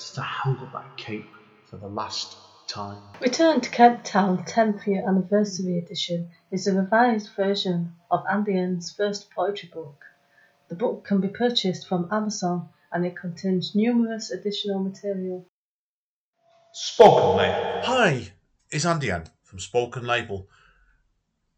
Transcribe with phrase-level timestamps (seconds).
[0.00, 1.28] since I held up that cape
[1.66, 3.02] for the last time.
[3.20, 8.90] Return to Kent Town 10th Year Anniversary Edition is a revised version of Andy N's
[8.90, 10.02] first poetry book.
[10.68, 15.46] The book can be purchased from Amazon and it contains numerous additional material.
[16.72, 17.82] Spoken Label.
[17.82, 18.32] Hi,
[18.70, 20.48] it's Andy N from Spoken Label.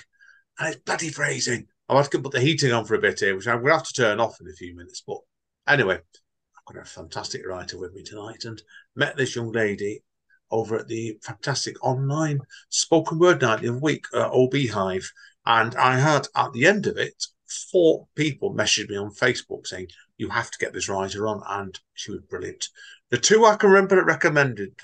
[0.57, 1.67] and it's bloody freezing.
[1.87, 3.73] I've had to put the heating on for a bit here, which I'm going to
[3.73, 5.03] have to turn off in a few minutes.
[5.05, 5.17] But
[5.67, 8.61] anyway, I've got a fantastic writer with me tonight and
[8.95, 10.03] met this young lady
[10.51, 12.39] over at the fantastic online
[12.69, 15.11] spoken word night the other week, uh, OB Hive.
[15.45, 19.87] And I had at the end of it, four people messaged me on Facebook saying,
[20.17, 21.41] You have to get this writer on.
[21.47, 22.67] And she was brilliant.
[23.09, 24.79] The two I can remember that recommended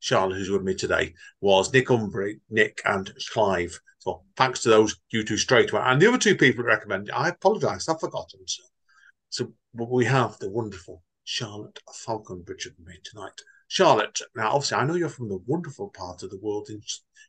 [0.00, 3.78] Charlotte, who's with me today, was Nick Umbry, Nick, and Clive.
[3.98, 5.82] So thanks to those you two straight away.
[5.84, 8.40] And the other two people that recommended, I apologise, I've forgotten.
[8.46, 8.62] So,
[9.28, 13.32] so we have the wonderful Charlotte Faulconbridge with me tonight.
[13.66, 16.80] Charlotte, now obviously I know you're from the wonderful part of the world in,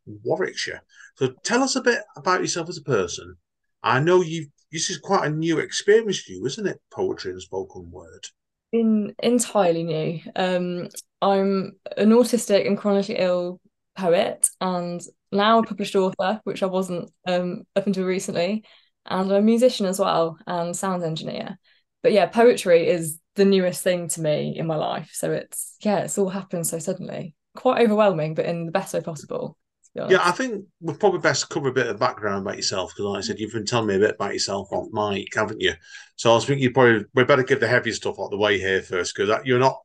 [0.07, 0.81] in Warwickshire.
[1.15, 3.35] So tell us a bit about yourself as a person.
[3.83, 6.81] I know you this is quite a new experience for you, isn't it?
[6.91, 8.27] Poetry and spoken word.
[8.71, 10.19] in entirely new.
[10.35, 10.89] Um,
[11.21, 13.59] I'm an autistic and chronically ill
[13.97, 18.63] poet, and now a published author, which I wasn't um, up until recently,
[19.05, 21.57] and I'm a musician as well and sound engineer.
[22.03, 25.99] But yeah, poetry is the newest thing to me in my life, so it's yeah,
[25.99, 27.35] it's all happened so suddenly.
[27.55, 29.57] Quite overwhelming, but in the best way possible.
[29.99, 30.11] Honest.
[30.11, 33.05] Yeah, I think we're probably best to cover a bit of background about yourself because,
[33.05, 35.73] like I said, you've been telling me a bit about yourself off mic, haven't you?
[36.15, 38.59] So I was thinking you probably we better give the heavy stuff out the way
[38.59, 39.79] here first because you're not.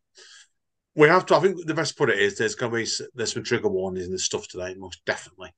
[0.95, 1.37] We have to.
[1.37, 4.07] I think the best put it is there's going to be there's some trigger warnings
[4.07, 5.53] and stuff today, most definitely.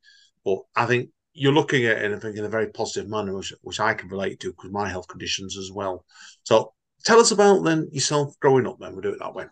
[0.45, 3.53] But I think you're looking at it, I think, in a very positive manner, which,
[3.61, 6.05] which I can relate to because my health conditions as well.
[6.45, 6.73] So
[7.05, 8.79] tell us about then yourself growing up.
[8.81, 9.47] Then we'll do it that way.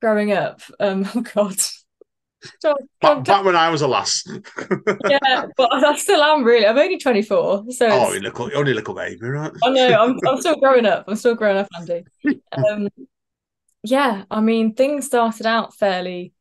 [0.00, 1.56] Growing up, um, oh god.
[2.60, 4.24] So- Back, back when I was a lass.
[5.08, 6.66] yeah, but I still am really.
[6.66, 9.52] I'm only 24, so oh, you're little, you're only a little baby, right?
[9.62, 11.04] I know I'm I'm still growing up.
[11.06, 12.04] I'm still growing up, Andy.
[12.52, 12.88] Um,
[13.82, 16.32] yeah, I mean, things started out fairly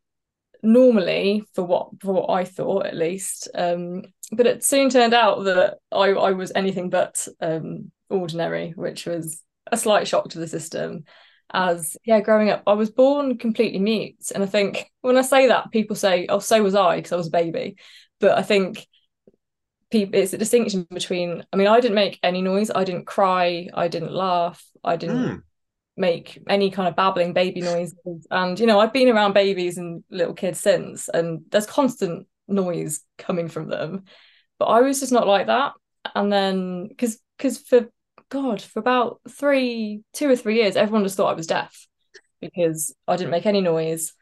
[0.62, 3.50] normally for what for what I thought at least.
[3.54, 9.06] Um, but it soon turned out that I I was anything but um ordinary, which
[9.06, 9.42] was
[9.72, 11.04] a slight shock to the system.
[11.52, 15.48] As yeah, growing up, I was born completely mute, and I think when I say
[15.48, 17.78] that, people say, "Oh, so was I," because I was a baby.
[18.20, 18.88] But I think
[19.92, 23.68] people it's a distinction between i mean i didn't make any noise i didn't cry
[23.74, 25.44] i didn't laugh i didn't Hmm.
[25.98, 28.28] make any kind of babbling baby noises.
[28.32, 33.02] And you know, I've been around babies and little kids since, and there's constant noise
[33.18, 34.04] coming from them.
[34.60, 35.74] But I was just not like that.
[36.16, 37.90] And then because because for
[38.34, 41.88] God, for about three, two or three years, everyone just thought I was deaf
[42.42, 44.14] because I didn't make any noise.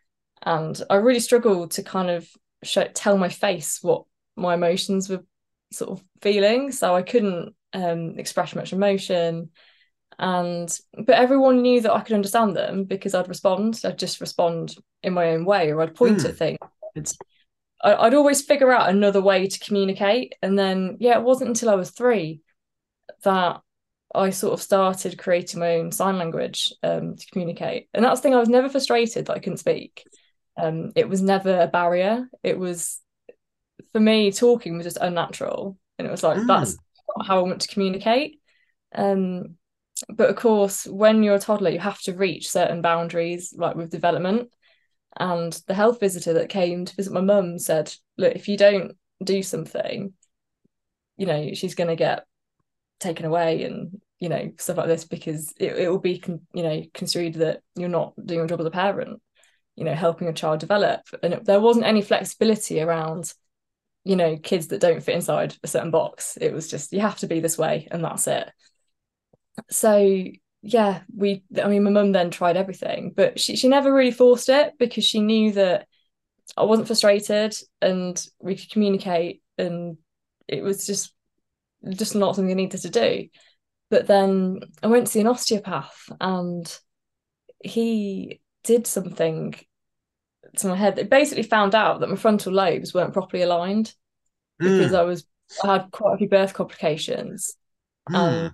[0.41, 2.27] And I really struggled to kind of
[2.61, 4.03] show, tell my face what
[4.35, 5.23] my emotions were
[5.71, 6.73] sort of feeling.
[6.73, 9.49] So I couldn't um, express much emotion.
[10.19, 13.79] And but everyone knew that I could understand them because I'd respond.
[13.85, 16.25] I'd just respond in my own way, or I'd point mm.
[16.29, 17.17] at things.
[17.81, 20.35] I'd always figure out another way to communicate.
[20.41, 22.41] And then, yeah, it wasn't until I was three
[23.23, 23.61] that
[24.13, 27.87] I sort of started creating my own sign language um, to communicate.
[27.93, 30.05] And that's the thing, I was never frustrated that I couldn't speak.
[30.57, 32.27] Um, it was never a barrier.
[32.43, 32.99] It was,
[33.91, 35.77] for me, talking was just unnatural.
[35.97, 36.47] And it was like, mm.
[36.47, 36.77] that's
[37.15, 38.39] not how I want to communicate.
[38.93, 39.55] Um,
[40.09, 43.91] but of course, when you're a toddler, you have to reach certain boundaries, like with
[43.91, 44.49] development.
[45.17, 48.93] And the health visitor that came to visit my mum said, Look, if you don't
[49.23, 50.13] do something,
[51.17, 52.25] you know, she's going to get
[53.01, 56.63] taken away and, you know, stuff like this because it, it will be, con- you
[56.63, 59.21] know, construed that you're not doing your job as a parent,
[59.75, 61.01] you know, helping a child develop.
[61.21, 63.33] And it, there wasn't any flexibility around,
[64.03, 66.37] you know, kids that don't fit inside a certain box.
[66.39, 68.49] It was just, you have to be this way and that's it.
[69.69, 70.23] So
[70.61, 74.49] yeah, we I mean my mum then tried everything, but she she never really forced
[74.49, 75.87] it because she knew that
[76.55, 79.97] I wasn't frustrated and we could communicate and
[80.47, 81.13] it was just
[81.89, 83.27] just not something I needed to do.
[83.89, 86.79] But then I went to see an osteopath and
[87.63, 89.55] he did something
[90.57, 93.93] to my head that basically found out that my frontal lobes weren't properly aligned
[94.59, 94.99] because mm.
[94.99, 95.25] I was
[95.63, 97.55] I had quite a few birth complications.
[98.09, 98.15] Mm.
[98.15, 98.53] Um,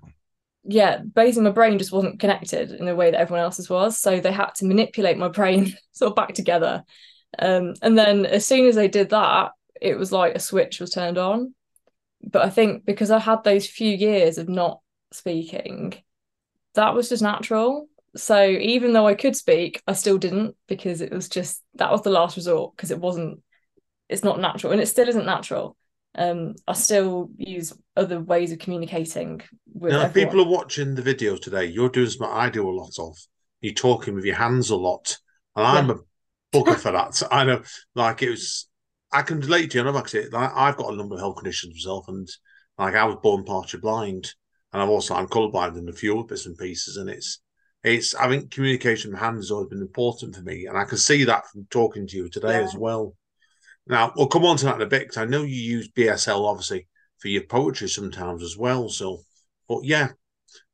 [0.63, 3.97] yeah, basically my brain just wasn't connected in the way that everyone else's was.
[3.97, 6.83] So they had to manipulate my brain sort of back together.
[7.39, 10.91] Um, and then as soon as they did that, it was like a switch was
[10.91, 11.53] turned on.
[12.23, 14.81] But I think because I had those few years of not
[15.11, 15.95] speaking,
[16.75, 17.87] that was just natural.
[18.15, 22.01] So even though I could speak, I still didn't because it was just that was
[22.01, 23.41] the last resort because it wasn't,
[24.09, 25.77] it's not natural and it still isn't natural
[26.17, 29.41] um, I still use other ways of communicating
[29.71, 32.93] with now, people are watching the video today, you're doing something I do a lot
[32.99, 33.15] of.
[33.61, 35.17] You're talking with your hands a lot.
[35.55, 35.95] And I'm yeah.
[35.95, 37.21] a bugger for that.
[37.31, 37.61] I know,
[37.93, 38.67] like, it was,
[39.11, 39.83] I can relate to you.
[39.83, 42.27] I know, like, I've got a number of health conditions myself, and
[42.77, 44.33] like, I was born partially blind,
[44.73, 47.39] and I've also, I'm colourblind in a few other bits and pieces, and it's,
[47.83, 50.97] it's, I think communication with hands has always been important for me, and I can
[50.97, 52.65] see that from talking to you today yeah.
[52.65, 53.15] as well.
[53.87, 56.45] Now, we'll come on to that in a bit because I know you use BSL
[56.45, 56.87] obviously
[57.19, 58.89] for your poetry sometimes as well.
[58.89, 59.19] So,
[59.67, 60.09] but yeah,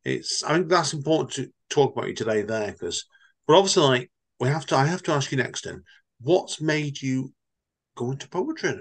[0.03, 3.05] it's I think that's important to talk about you today there because,
[3.47, 5.65] but obviously, like we have to, I have to ask you next.
[5.65, 5.83] Then,
[6.21, 7.33] what's made you
[7.95, 8.79] go into poetry?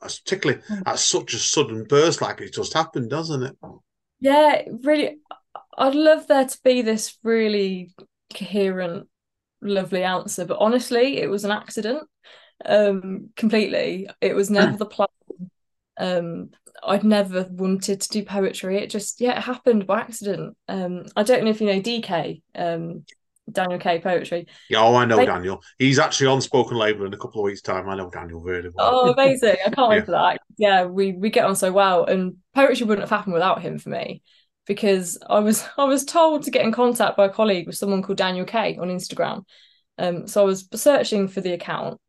[0.00, 0.80] particularly hmm.
[0.86, 3.56] at such a sudden burst, like it just happened, doesn't it?
[4.18, 5.18] Yeah, really.
[5.76, 7.92] I'd love there to be this really
[8.34, 9.08] coherent,
[9.60, 12.08] lovely answer, but honestly, it was an accident
[12.66, 15.08] um completely it was never the plan
[15.98, 16.50] um
[16.82, 21.22] I'd never wanted to do poetry it just yeah it happened by accident um I
[21.22, 23.04] don't know if you know DK um
[23.50, 24.46] Daniel K poetry.
[24.68, 25.26] Yeah oh I know they...
[25.26, 25.62] Daniel.
[25.78, 27.88] He's actually on spoken label in a couple of weeks time.
[27.88, 28.90] I know Daniel very well.
[28.92, 29.56] Oh amazing.
[29.66, 30.04] I can't wait yeah.
[30.04, 30.40] for that.
[30.56, 32.04] Yeah we we get on so well.
[32.04, 34.22] And poetry wouldn't have happened without him for me
[34.66, 38.02] because I was I was told to get in contact by a colleague with someone
[38.02, 39.44] called Daniel K on Instagram.
[39.98, 42.00] Um so I was searching for the account.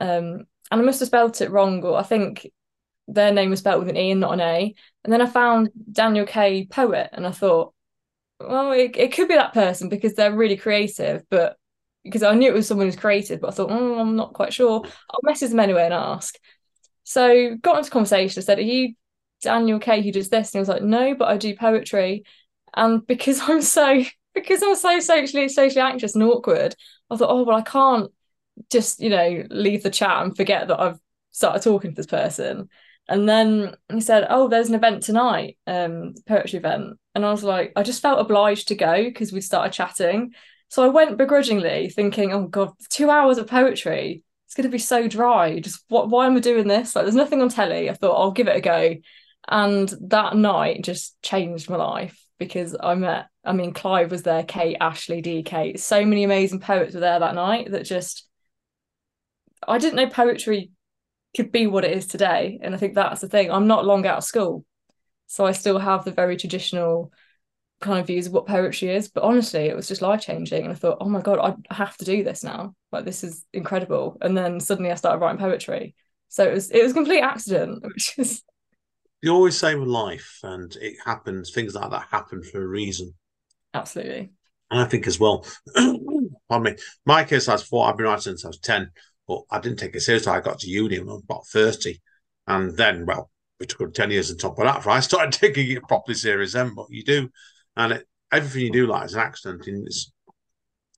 [0.00, 2.48] Um, and I must have spelt it wrong, or I think
[3.06, 4.74] their name was spelled with an E and not an A.
[5.04, 6.66] And then I found Daniel K.
[6.66, 7.73] Poet, and I thought,
[8.48, 11.56] well, it, it could be that person because they're really creative, but
[12.02, 14.52] because I knew it was someone who's creative, but I thought, oh, I'm not quite
[14.52, 14.82] sure.
[14.84, 16.36] I'll message them anyway and ask.
[17.04, 18.40] So got into conversation.
[18.40, 18.94] I said, Are you
[19.42, 20.48] Daniel K who does this?
[20.48, 22.24] And he was like, No, but I do poetry.
[22.74, 24.02] And because I'm so
[24.34, 26.74] because I'm so socially socially anxious and awkward,
[27.10, 28.10] I thought, oh well, I can't
[28.70, 30.98] just you know leave the chat and forget that I've
[31.32, 32.68] started talking to this person.
[33.08, 37.44] And then he said, "Oh, there's an event tonight, um, poetry event." And I was
[37.44, 40.32] like, I just felt obliged to go because we started chatting.
[40.68, 44.22] So I went begrudgingly, thinking, "Oh God, two hours of poetry.
[44.46, 45.60] It's going to be so dry.
[45.60, 46.08] Just what?
[46.08, 46.96] Why am I doing this?
[46.96, 48.96] Like, there's nothing on telly." I thought I'll give it a go,
[49.48, 53.26] and that night just changed my life because I met.
[53.44, 55.78] I mean, Clive was there, Kate, Ashley, DK.
[55.78, 58.26] So many amazing poets were there that night that just
[59.66, 60.70] I didn't know poetry
[61.34, 62.58] could be what it is today.
[62.62, 63.50] And I think that's the thing.
[63.50, 64.64] I'm not long out of school.
[65.26, 67.12] So I still have the very traditional
[67.80, 69.08] kind of views of what poetry is.
[69.08, 70.64] But honestly, it was just life changing.
[70.64, 72.74] And I thought, oh my God, I have to do this now.
[72.92, 74.16] Like this is incredible.
[74.20, 75.94] And then suddenly I started writing poetry.
[76.28, 78.42] So it was it was a complete accident, which is
[79.22, 81.50] You always say with life, and it happens.
[81.50, 83.14] Things like that happen for a reason.
[83.74, 84.32] absolutely.
[84.70, 85.46] And I think as well.
[86.48, 86.76] pardon me.
[87.06, 87.86] My case, I was four.
[87.86, 88.90] I've been writing since I was ten,
[89.26, 90.32] but I didn't take it seriously.
[90.32, 92.00] I got to uni I was about thirty,
[92.46, 94.82] and then, well, we took ten years on top of that.
[94.82, 96.74] For I started taking it properly serious then.
[96.74, 97.30] But you do,
[97.76, 100.12] and it, everything you do like is an accident, and it's,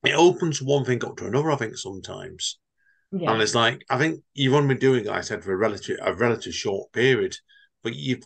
[0.04, 1.50] it opens one thing up to another.
[1.50, 2.58] I think sometimes.
[3.12, 3.32] Yeah.
[3.32, 5.56] And it's like I think you've only been doing it, like I said, for a
[5.56, 7.36] relative a relative short period,
[7.82, 8.20] but you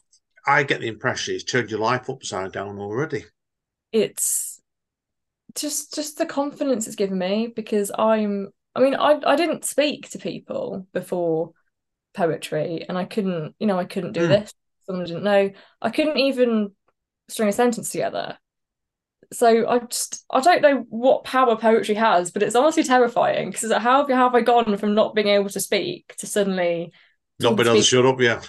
[0.46, 3.24] I get the impression it's turned your life upside down already.
[3.92, 4.60] it's
[5.54, 10.10] just just the confidence it's given me because I'm I mean I I didn't speak
[10.10, 11.52] to people before
[12.14, 14.28] poetry and I couldn't you know I couldn't do Hmm.
[14.28, 14.52] this
[14.86, 15.50] someone didn't know
[15.82, 16.72] I couldn't even
[17.28, 18.38] string a sentence together
[19.32, 23.72] so I just I don't know what power poetry has but it's honestly terrifying because
[23.72, 26.92] how have, how have I gone from not being able to speak to suddenly
[27.38, 28.46] Not being able to shut up yet.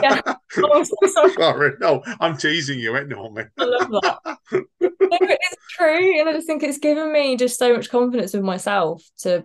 [0.00, 0.20] Yeah.
[0.62, 3.42] oh, sorry Sorry, no, I'm teasing you, ignore me.
[3.58, 4.38] I love that.
[4.80, 5.18] no,
[5.84, 9.44] true, and I just think it's given me just so much confidence with myself to,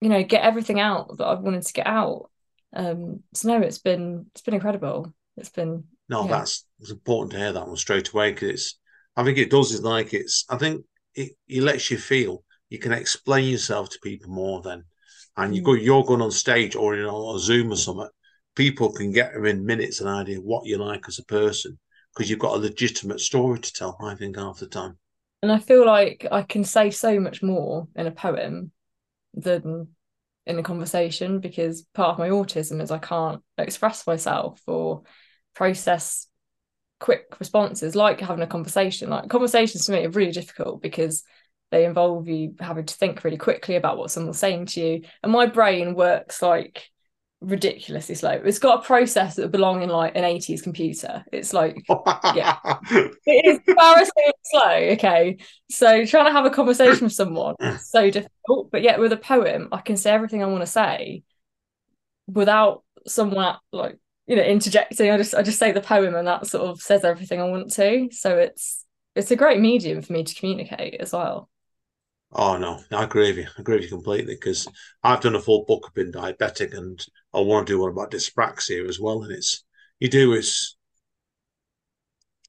[0.00, 2.30] you know, get everything out that I've wanted to get out.
[2.74, 5.12] Um, so no, it's been it's been incredible.
[5.36, 6.40] It's been No, Yeah.
[6.40, 8.78] that's it's important to hear that one straight away because it's.
[9.16, 10.44] I think it does is like it's.
[10.48, 10.84] I think
[11.14, 14.84] it, it lets you feel you can explain yourself to people more then,
[15.36, 15.64] and you Mm.
[15.64, 18.08] go you're going on stage or you know on a Zoom or something.
[18.54, 21.78] People can get in minutes an idea what you like as a person
[22.14, 23.96] because you've got a legitimate story to tell.
[24.02, 24.98] I think half the time.
[25.42, 28.72] And I feel like I can say so much more in a poem
[29.34, 29.88] than
[30.46, 35.02] in a conversation because part of my autism is I can't express myself or
[35.54, 36.26] process
[37.00, 39.10] quick responses like having a conversation.
[39.10, 41.22] Like conversations to me are really difficult because
[41.70, 45.02] they involve you having to think really quickly about what someone's saying to you.
[45.22, 46.88] And my brain works like
[47.40, 48.32] ridiculously slow.
[48.32, 51.24] It's got a process that would belong in like an 80s computer.
[51.32, 51.84] It's like
[52.34, 52.56] Yeah.
[52.90, 54.70] it is embarrassingly slow.
[54.94, 55.38] Okay.
[55.70, 58.70] So trying to have a conversation with someone is so difficult.
[58.70, 61.22] But yet with a poem, I can say everything I want to say
[62.26, 65.10] without someone like, you know, interjecting.
[65.10, 67.72] I just I just say the poem and that sort of says everything I want
[67.74, 68.08] to.
[68.10, 71.48] So it's it's a great medium for me to communicate as well.
[72.32, 73.46] Oh no, I agree with you.
[73.56, 74.66] I agree with you completely because
[75.02, 77.04] I've done a full book up in diabetic, and
[77.34, 79.22] I want to do one about dyspraxia as well.
[79.22, 79.64] And it's
[79.98, 80.76] you do is,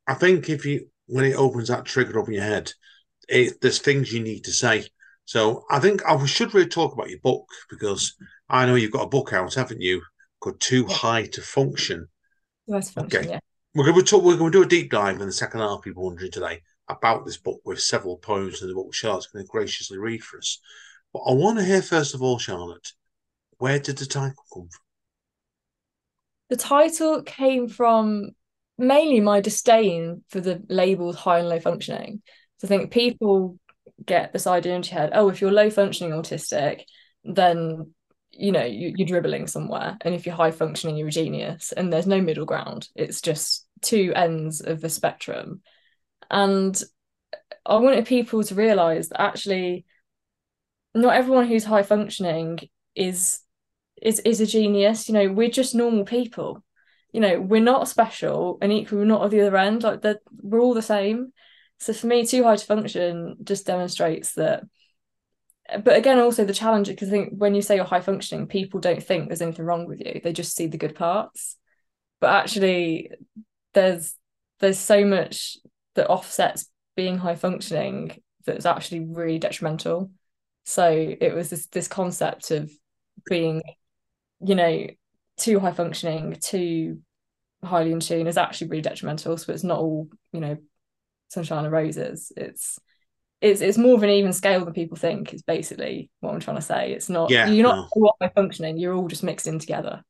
[0.08, 2.72] I think if you when it opens that trigger up in your head,
[3.28, 4.86] it, there's things you need to say.
[5.26, 8.16] So I think I should really talk about your book because
[8.50, 10.02] I know you've got a book out, haven't you?
[10.40, 12.08] Called Too High to Function.
[12.68, 13.28] Function, Okay.
[13.30, 13.40] yeah.
[13.76, 14.24] We're going to talk.
[14.24, 15.84] We're going to do a deep dive in the second half.
[15.84, 18.94] People wondering today about this book with several poems in the book.
[18.94, 20.60] Charlotte's going to graciously read for us.
[21.14, 22.94] But I want to hear first of all, Charlotte,
[23.58, 24.86] where did the title come from?
[26.50, 28.32] The title came from
[28.78, 32.22] mainly my disdain for the labels high and low functioning.
[32.58, 33.60] So I think people
[34.06, 36.84] get this idea into your head, oh, if you're low functioning autistic,
[37.24, 37.94] then
[38.32, 41.92] you know you, you're dribbling somewhere, and if you're high functioning, you're a genius, and
[41.92, 42.88] there's no middle ground.
[42.96, 45.62] It's just two ends of the spectrum,
[46.30, 46.82] and
[47.66, 49.86] I wanted people to realize that actually,
[50.96, 52.60] not everyone who's high functioning
[52.96, 53.40] is
[54.02, 55.08] is is a genius.
[55.08, 56.64] You know, we're just normal people.
[57.12, 59.84] You know, we're not special, and equally we're not at the other end.
[59.84, 61.34] Like that, we're all the same.
[61.80, 64.64] So for me, too high to function just demonstrates that.
[65.84, 68.80] But again, also the challenge because I think when you say you're high functioning, people
[68.80, 70.20] don't think there's anything wrong with you.
[70.24, 71.56] They just see the good parts.
[72.20, 73.12] But actually,
[73.74, 74.16] there's
[74.60, 75.58] there's so much
[75.96, 80.12] that offsets being high functioning that's actually really detrimental.
[80.66, 82.72] So it was this this concept of
[83.30, 83.62] being,
[84.42, 84.88] you know,
[85.38, 87.00] too high functioning, too
[87.64, 89.38] highly in tune is actually really detrimental.
[89.38, 90.58] So it's not all, you know,
[91.30, 92.32] sunshine and roses.
[92.36, 92.80] It's
[93.42, 95.34] it's it's more of an even scale than people think.
[95.34, 96.92] Is basically what I'm trying to say.
[96.92, 97.76] It's not Yeah, you're no.
[97.76, 98.78] not all high functioning.
[98.78, 100.04] You're all just mixed in together.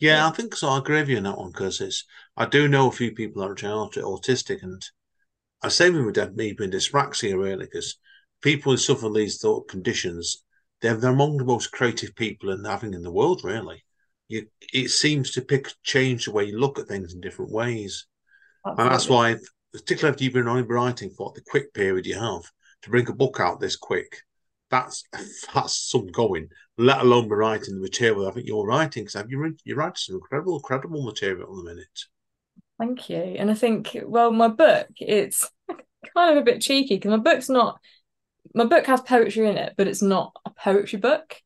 [0.00, 0.68] Yeah, I think so.
[0.68, 2.04] I agree with you on that one because it's.
[2.36, 4.84] I do know a few people that are aut- autistic, and
[5.62, 7.96] I say with that me being dyspraxia really because
[8.42, 10.44] people who suffer these thought conditions,
[10.80, 13.42] they're they're among the most creative people in having in the world.
[13.44, 13.84] Really,
[14.28, 18.06] you it seems to pick change the way you look at things in different ways.
[18.76, 19.36] And that's why,
[19.72, 22.42] particularly after you've been only writing for the quick period you have,
[22.82, 24.18] to bring a book out this quick,
[24.70, 25.04] that's
[25.54, 26.48] that's some going.
[26.76, 29.96] Let alone be writing the material I think you're writing, because you written- you write
[29.96, 32.00] some incredible, incredible material in a minute.
[32.78, 33.16] Thank you.
[33.18, 35.48] And I think, well, my book, it's
[36.14, 37.80] kind of a bit cheeky because my book's not
[38.54, 41.36] my book has poetry in it, but it's not a poetry book.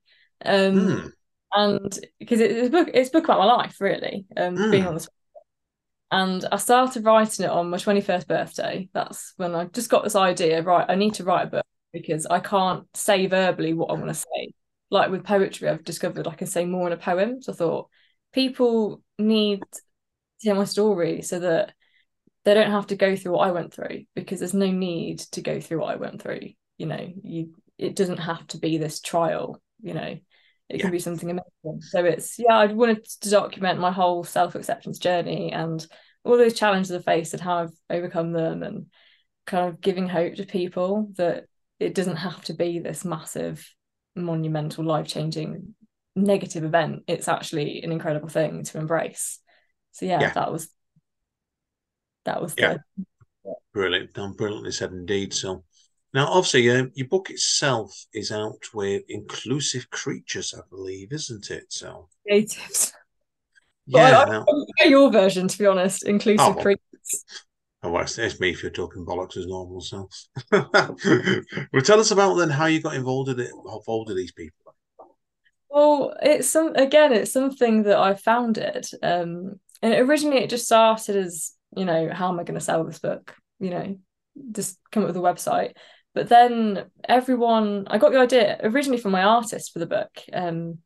[0.45, 1.09] Um, Hmm.
[1.55, 4.71] and because it, it's a book it's a book about my life really um Mm.
[4.71, 5.09] being on this
[6.11, 10.15] and I started writing it on my 21st birthday that's when I just got this
[10.17, 13.95] idea right I need to write a book because I can't say verbally what I
[13.95, 14.53] want to say
[14.91, 17.89] like with poetry I've discovered I can say more in a poem so I thought
[18.33, 19.63] people need
[20.41, 21.73] hear my story so that
[22.45, 25.41] they don't have to go through what I went through because there's no need to
[25.41, 26.41] go through what I went through
[26.79, 30.19] you know you it doesn't have to be this trial you know.
[30.69, 30.83] It Yeah.
[30.83, 31.81] can be something amazing.
[31.83, 35.87] So it's yeah I wanted to document my whole self-acceptance journey and
[36.25, 38.87] all those challenges I faced and how I've overcome them and
[39.47, 41.45] kind of giving hope to people that
[41.79, 43.67] it doesn't have to be this massive
[44.15, 45.75] monumental life-changing
[46.17, 47.05] negative event.
[47.07, 49.39] It's actually an incredible thing to embrace
[49.93, 50.33] so yeah, Yeah.
[50.35, 50.69] that was
[52.25, 52.75] that was Yeah.
[52.75, 52.83] the
[53.73, 54.15] Brilliant.
[54.15, 55.33] Done brilliantly said indeed.
[55.35, 55.65] So
[56.15, 61.67] now, obviously, um, your book itself is out with Inclusive Creatures, I believe, isn't it?
[61.73, 62.93] So creatives
[63.87, 64.25] yeah.
[64.27, 64.47] Now,
[64.87, 66.63] your version to be honest inclusive Oh, well.
[66.63, 67.25] creators
[67.83, 69.81] oh, well, it's, it's me if you're talking bollocks as normal.
[69.81, 70.09] So,
[70.53, 74.75] well, tell us about then how you got involved in it, involved with these people.
[75.71, 78.87] Well, it's some again, it's something that I founded.
[79.03, 82.85] Um, and originally it just started as, you know, how am I going to sell
[82.85, 83.35] this book?
[83.61, 83.99] You know,
[84.53, 85.73] just come up with a website.
[86.15, 90.79] But then everyone, I got the idea originally from my artist for the book, um,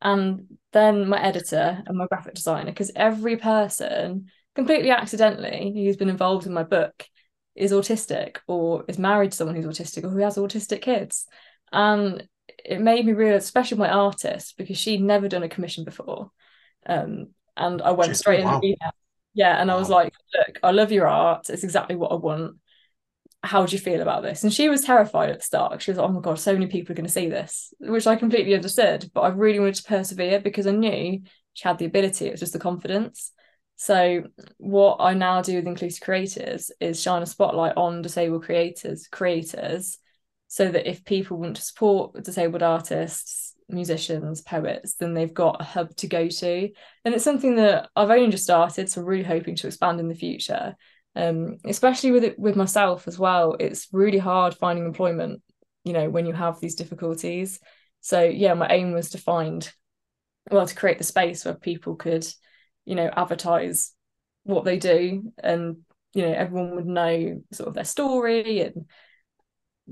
[0.00, 6.08] and then my editor and my graphic designer, because every person, completely accidentally, who's been
[6.10, 7.04] involved in my book
[7.54, 11.26] is autistic or is married to someone who's autistic or who has autistic kids.
[11.72, 12.28] And
[12.64, 16.30] it made me realize, especially my artist, because she'd never done a commission before.
[16.86, 18.54] Um, and I went Just- straight oh, wow.
[18.56, 18.90] into email.
[19.34, 21.48] Yeah, and I was like, look, I love your art.
[21.48, 22.56] It's exactly what I want.
[23.44, 24.42] How do you feel about this?
[24.42, 25.80] And she was terrified at the start.
[25.80, 28.08] She was like, oh my God, so many people are going to see this, which
[28.08, 29.08] I completely understood.
[29.14, 31.20] But I really wanted to persevere because I knew
[31.52, 32.26] she had the ability.
[32.26, 33.30] It was just the confidence.
[33.76, 34.24] So
[34.56, 39.98] what I now do with Inclusive Creatives is shine a spotlight on disabled creators, creators,
[40.48, 45.64] so that if people want to support disabled artists, musicians, poets, then they've got a
[45.64, 46.70] hub to go to.
[47.04, 50.14] And it's something that I've only just started, so really hoping to expand in the
[50.14, 50.76] future.
[51.16, 53.56] Um, especially with it with myself as well.
[53.58, 55.42] It's really hard finding employment,
[55.84, 57.58] you know, when you have these difficulties.
[58.00, 59.70] So yeah, my aim was to find
[60.50, 62.26] well, to create the space where people could,
[62.84, 63.92] you know, advertise
[64.48, 65.76] what they do and
[66.14, 68.86] you know everyone would know sort of their story and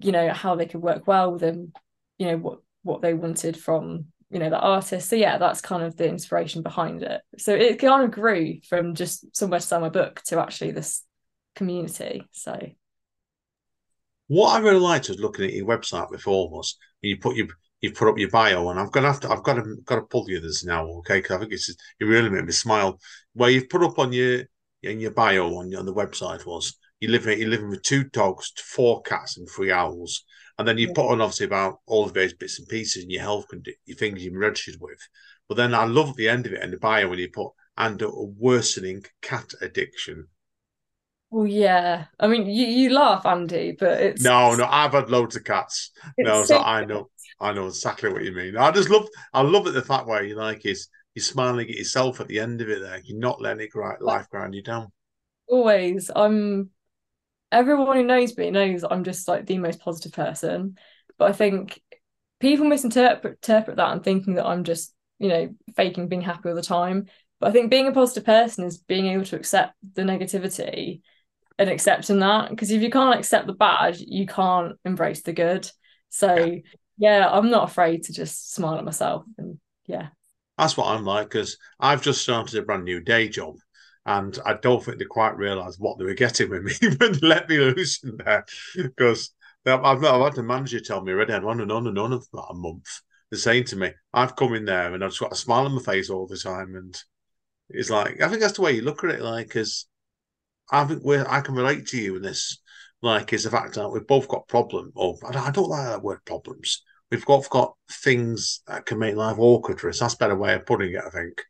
[0.00, 1.72] you know how they could work well with them
[2.18, 5.82] you know what what they wanted from you know the artist so yeah that's kind
[5.82, 9.80] of the inspiration behind it so it kind of grew from just somewhere to sell
[9.80, 11.04] my book to actually this
[11.54, 12.58] community so
[14.28, 17.48] What I really liked was looking at your website before was you put your
[17.80, 20.02] you put up your bio, and I'm gonna have to I've got to got to
[20.02, 21.18] pull the others now, okay?
[21.20, 22.98] Because I think it's it really made me smile.
[23.34, 24.42] Where you've put up on your
[24.82, 28.52] in your bio on on the website was you live you're living with two dogs,
[28.56, 30.24] four cats, and three owls,
[30.58, 33.22] and then you put on obviously about all the various bits and pieces and your
[33.22, 34.98] health condi- your things you're registered with.
[35.48, 37.52] But then I love at the end of it in the bio when you put
[37.76, 40.28] and a worsening cat addiction.
[41.30, 45.36] well yeah i mean you, you laugh andy but it's No, no, I've had loads
[45.36, 45.90] of cats.
[46.20, 48.56] No, so I know, I know exactly what you mean.
[48.56, 51.76] I just love, I love it the fact where you like is you're smiling at
[51.76, 52.80] yourself at the end of it.
[52.80, 54.92] There, you're not letting it grind, life grind you down.
[55.48, 56.70] always i'm
[57.52, 60.76] everyone who knows me knows i'm just like the most positive person
[61.18, 61.80] but i think
[62.40, 66.54] people misinterpret interpret that and thinking that i'm just you know faking being happy all
[66.54, 67.06] the time
[67.40, 71.00] but i think being a positive person is being able to accept the negativity
[71.58, 75.70] and accepting that because if you can't accept the bad you can't embrace the good.
[76.10, 76.56] So
[76.98, 77.28] yeah.
[77.30, 80.08] i'm not afraid to just smile at myself and yeah.
[80.58, 83.56] That's what I'm like because I've just started a brand new day job,
[84.06, 87.26] and I don't think they quite realised what they were getting with me when they
[87.26, 88.46] let me loose in there.
[88.76, 89.34] Because
[89.66, 92.26] I've, I've had the manager tell me already, I'd on and on and on for
[92.32, 92.86] about a month.
[93.30, 95.74] They're saying to me, I've come in there and I've just got a smile on
[95.74, 96.96] my face all the time, and
[97.68, 99.20] it's like I think that's the way you look at it.
[99.20, 99.88] Like, because
[100.70, 102.60] I think we're I can relate to you in this.
[103.02, 106.24] Like, is the fact that we've both got problem, or I don't like that word
[106.24, 106.82] problems.
[107.10, 109.98] We've both got things that can make life awkward for us.
[109.98, 111.42] That's a better way of putting it, I think.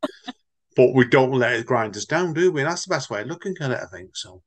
[0.76, 2.60] But we don't let it grind us down, do we?
[2.60, 4.16] And that's the best way of looking at it, I think.
[4.16, 4.42] So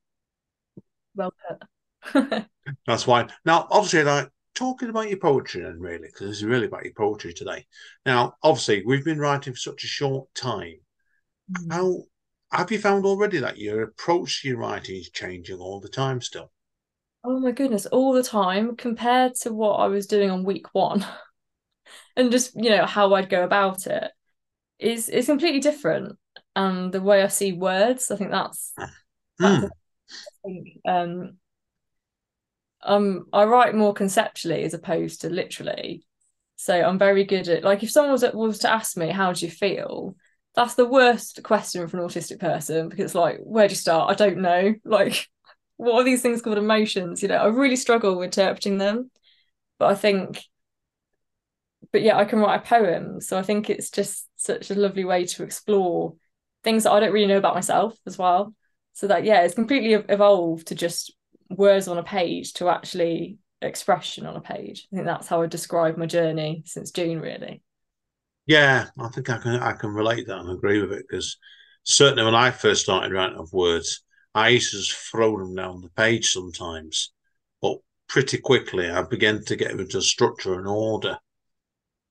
[1.16, 2.46] well put
[2.88, 3.28] that's why.
[3.46, 6.94] Now, obviously, like talking about your poetry, then really, because this is really about your
[6.94, 7.66] poetry today.
[8.06, 10.76] Now, obviously, we've been writing for such a short time.
[11.52, 11.74] Mm.
[11.74, 12.04] How
[12.52, 16.22] have you found already that your approach to your writing is changing all the time
[16.22, 16.52] still?
[17.24, 21.06] Oh my goodness, all the time compared to what I was doing on week one
[22.16, 24.10] and just, you know, how I'd go about it
[24.80, 26.18] is is completely different.
[26.56, 28.92] And the way I see words, I think that's, that's
[29.42, 29.70] Mm.
[29.70, 29.70] I
[30.44, 31.38] think, um
[32.82, 36.04] um I write more conceptually as opposed to literally.
[36.56, 39.46] So I'm very good at like if someone was was to ask me how do
[39.46, 40.16] you feel,
[40.56, 44.12] that's the worst question for an autistic person because like where do you start?
[44.12, 44.76] I don't know.
[44.86, 45.28] Like
[45.78, 47.22] what are these things called emotions?
[47.22, 49.12] You know, I really struggle with interpreting them.
[49.78, 50.44] But I think
[51.92, 53.22] but yeah, I can write a poem.
[53.22, 56.16] So I think it's just such a lovely way to explore
[56.64, 58.54] things that I don't really know about myself as well.
[58.94, 61.14] So that yeah, it's completely evolved to just
[61.50, 64.88] words on a page to actually expression on a page.
[64.92, 67.62] I think that's how I describe my journey since June, really.
[68.46, 71.38] Yeah, I think I can I can relate that and agree with it because
[71.84, 75.82] certainly when I first started writing of words, I used to just throw them down
[75.82, 77.12] the page sometimes,
[77.62, 81.18] but pretty quickly I began to get into structure and order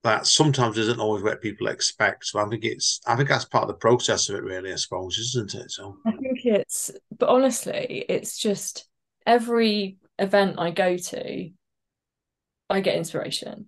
[0.05, 2.27] that sometimes isn't always what people expect.
[2.27, 4.73] So I think it's I think that's part of the process of it, really.
[4.73, 5.71] I suppose, isn't it?
[5.71, 8.89] So I think it's, but honestly, it's just
[9.27, 11.51] every event I go to,
[12.71, 13.67] I get inspiration.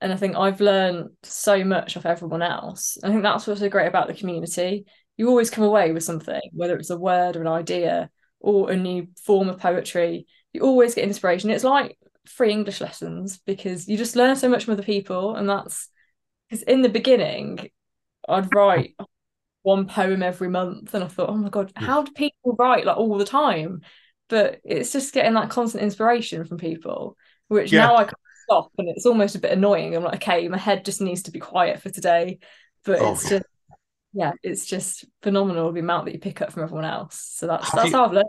[0.00, 2.98] And I think I've learned so much of everyone else.
[3.02, 4.84] I think that's what's so great about the community.
[5.16, 8.76] You always come away with something, whether it's a word or an idea or a
[8.76, 10.26] new form of poetry.
[10.52, 11.50] You always get inspiration.
[11.50, 15.36] It's like free English lessons because you just learn so much from other people.
[15.36, 15.88] And that's
[16.48, 17.70] because in the beginning,
[18.28, 18.96] I'd write
[19.62, 20.94] one poem every month.
[20.94, 23.82] And I thought, oh my God, how do people write like all the time?
[24.28, 27.16] But it's just getting that constant inspiration from people,
[27.48, 27.86] which Yeah.
[27.86, 29.94] now I can stop and it's almost a bit annoying.
[29.94, 32.38] I'm like, okay, my head just needs to be quiet for today.
[32.84, 33.30] But Oh, it's yeah.
[33.30, 33.46] just
[34.16, 37.18] yeah, it's just phenomenal the amount that you pick up from everyone else.
[37.18, 38.28] So that's Have that's you- how I've learned.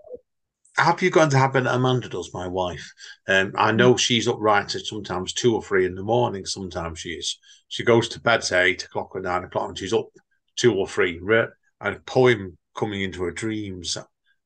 [0.78, 1.68] Have you got to happen?
[1.68, 2.94] Amanda does, my wife?
[3.28, 6.46] Um, I know she's up right at sometimes two or three in the morning.
[6.46, 7.40] Sometimes she is.
[7.68, 10.08] She goes to bed say eight o'clock or nine o'clock, and she's up
[10.56, 11.20] two or three.
[11.20, 11.48] Re-
[11.82, 13.98] and a poem coming into her dreams,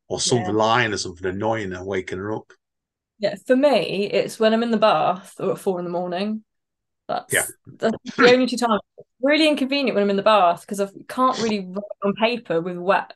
[0.08, 0.52] or some Yeah.
[0.52, 2.52] line or something annoying her, waking her up.
[3.20, 6.44] Yeah, for me, it's when I'm in the bath or at four in the morning.
[7.08, 7.46] That's Yeah.
[7.66, 8.82] that's the only two times.
[9.22, 12.78] Really inconvenient when I'm in the bath because I can't really write on paper with
[12.78, 13.14] wet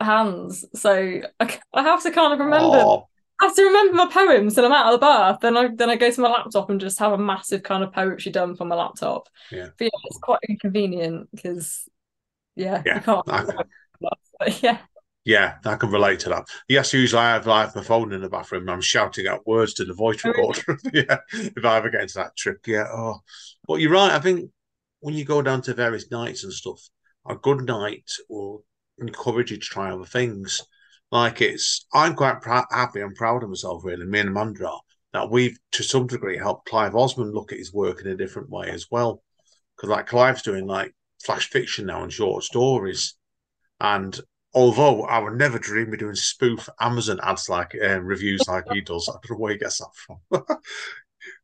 [0.00, 0.64] hands.
[0.74, 2.76] So I, I have to kind of remember.
[2.78, 3.06] Oh,
[3.40, 5.38] I have to remember my poems and I'm out of the bath.
[5.40, 7.92] Then I then I go to my laptop and just have a massive kind of
[7.92, 9.28] poetry dump on my laptop.
[9.50, 9.68] Yeah.
[9.78, 11.88] But yeah, it's quite inconvenient because
[12.56, 13.24] yeah, Yeah, you can't.
[13.28, 13.64] I-
[14.38, 14.78] But yeah.
[15.24, 16.46] yeah, I can relate to that.
[16.68, 19.74] Yes, usually I have like my phone in the bathroom and I'm shouting out words
[19.74, 20.78] to the voice Oh, recorder.
[20.94, 22.86] yeah, if I ever get into that trip, yeah.
[22.90, 23.20] Oh,
[23.68, 24.12] but you're right.
[24.12, 24.50] I think
[25.00, 26.80] when you go down to various nights and stuff,
[27.28, 28.64] a good night will
[29.00, 30.62] encourage you to try other things.
[31.10, 34.06] Like it's, I'm quite prou- happy and proud of myself, really.
[34.06, 34.70] Me and Amanda
[35.12, 38.48] that we've to some degree helped Clive Osmond look at his work in a different
[38.50, 39.22] way as well.
[39.76, 43.14] Because like Clive's doing like flash fiction now and short stories,
[43.80, 44.18] and
[44.54, 48.80] although I would never dream of doing spoof Amazon ads like um, reviews like he
[48.80, 50.18] does, I don't know where he gets that from.
[50.30, 50.60] but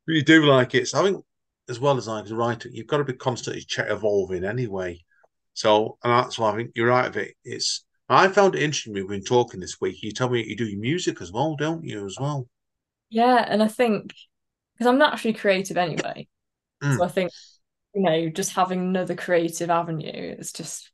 [0.06, 0.88] you do like it.
[0.88, 1.24] So I think
[1.68, 5.04] as well as like a writer, you've got to be constantly evolving anyway.
[5.56, 7.34] So and that's why I think you're right of it.
[7.44, 8.94] It's I found it interesting.
[8.94, 10.02] We've been talking this week.
[10.02, 12.06] You tell me you do your music as well, don't you?
[12.06, 12.48] As well.
[13.10, 14.14] Yeah, and I think
[14.74, 16.28] because I'm naturally creative anyway,
[16.82, 16.98] Mm.
[16.98, 17.32] so I think
[17.94, 20.92] you know just having another creative avenue is just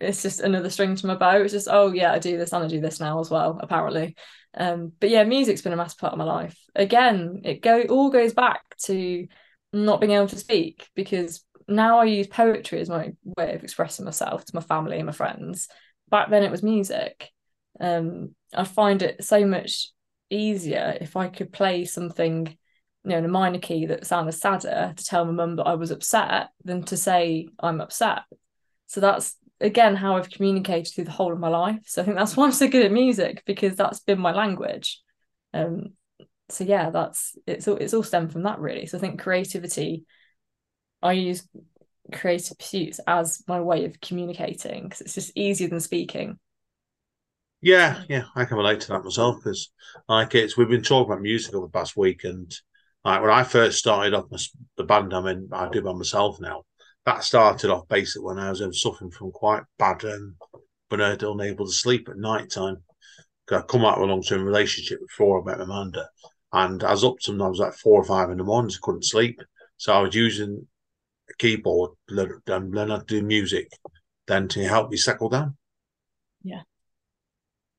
[0.00, 1.38] it's just another string to my bow.
[1.42, 4.16] It's just oh yeah, I do this and I do this now as well apparently.
[4.54, 6.58] Um, but yeah, music's been a massive part of my life.
[6.76, 9.28] Again, it go all goes back to
[9.74, 14.04] not being able to speak because now I use poetry as my way of expressing
[14.04, 15.68] myself to my family and my friends.
[16.10, 17.30] Back then it was music.
[17.80, 19.90] Um, I find it so much
[20.30, 22.46] easier if I could play something,
[23.04, 25.74] you know, in a minor key that sounded sadder to tell my mum that I
[25.74, 28.22] was upset than to say I'm upset.
[28.86, 31.80] So that's again how I've communicated through the whole of my life.
[31.86, 35.00] So I think that's why I'm so good at music because that's been my language.
[35.52, 35.94] Um,
[36.48, 38.86] so yeah, that's it's all it's all stemmed from that really.
[38.86, 40.04] So I think creativity,
[41.02, 41.46] I use
[42.12, 46.38] creative pursuits as my way of communicating because it's just easier than speaking.
[47.60, 49.72] Yeah, yeah, I can relate to that myself because,
[50.08, 52.54] like, it's we've been talking about music over the past week, and
[53.04, 54.38] like when I first started off my,
[54.76, 56.62] the band I'm in, I do by myself now.
[57.06, 60.36] That started off basically when I was um, suffering from quite bad um,
[60.90, 62.78] burnout, unable to sleep at night time.
[63.50, 66.08] I come out of a long term relationship before I met Amanda,
[66.52, 69.40] and I was up sometimes like four or five in the mornings, couldn't sleep.
[69.76, 70.66] So I was using
[71.28, 73.70] a keyboard learn- and learn how to do music,
[74.26, 75.56] then to help me settle down.
[76.42, 76.62] Yeah.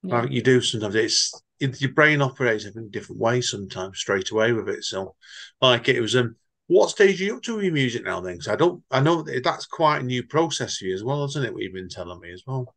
[0.09, 0.95] I think you do sometimes.
[0.95, 4.83] It's it, your brain operates in different ways sometimes straight away with it.
[4.83, 5.15] So,
[5.61, 6.35] like it was um,
[6.67, 8.21] what stage are you up to with your music now?
[8.21, 11.03] Then, because I don't, I know that that's quite a new process for you as
[11.03, 11.53] well, isn't it?
[11.53, 12.73] What you've been telling me as well.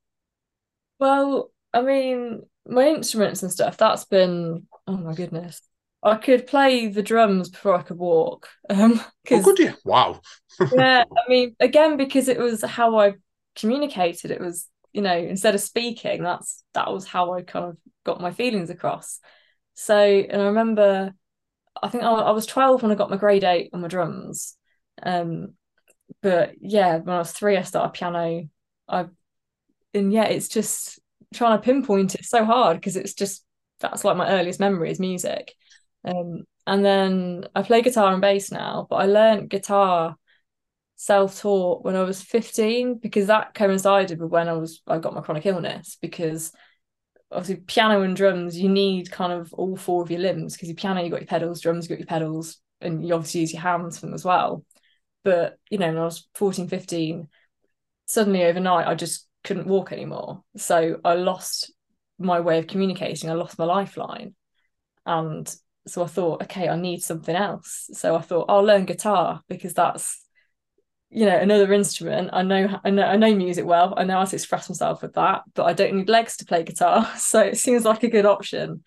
[0.98, 3.76] Well, I mean, my instruments and stuff.
[3.76, 5.60] That's been oh my goodness.
[6.02, 8.48] I could play the drums before I could walk.
[8.68, 9.74] Um, oh, could you?
[9.84, 10.20] Wow.
[10.72, 13.14] yeah, I mean, again, because it was how I
[13.54, 14.30] communicated.
[14.30, 18.20] It was, you know, instead of speaking, that's that was how I kind of got
[18.20, 19.20] my feelings across.
[19.74, 21.14] So, and I remember,
[21.82, 24.56] I think I, I was twelve when I got my grade eight on my drums.
[25.02, 25.54] Um,
[26.22, 28.48] but yeah, when I was three, I started piano.
[28.88, 29.06] I,
[29.94, 30.98] and yeah, it's just
[31.34, 33.44] trying to pinpoint it so hard because it's just
[33.80, 35.54] that's like my earliest memory is music.
[36.04, 40.16] Um, and then I play guitar and bass now, but I learned guitar
[40.96, 45.22] self-taught when I was 15 because that coincided with when I was I got my
[45.22, 46.52] chronic illness because
[47.32, 50.76] obviously piano and drums you need kind of all four of your limbs because your
[50.76, 53.62] piano you got your pedals drums you got your pedals and you obviously use your
[53.62, 54.62] hands for them as well.
[55.24, 57.28] But you know when I was 14 15
[58.04, 60.42] suddenly overnight I just couldn't walk anymore.
[60.58, 61.72] So I lost
[62.18, 64.34] my way of communicating I lost my lifeline.
[65.06, 65.50] And
[65.90, 67.90] so I thought, okay, I need something else.
[67.92, 70.24] So I thought I'll learn guitar because that's,
[71.10, 72.30] you know, another instrument.
[72.32, 73.94] I know, I know, I know music well.
[73.96, 76.62] I know how to express myself with that, but I don't need legs to play
[76.62, 77.10] guitar.
[77.18, 78.84] So it seems like a good option.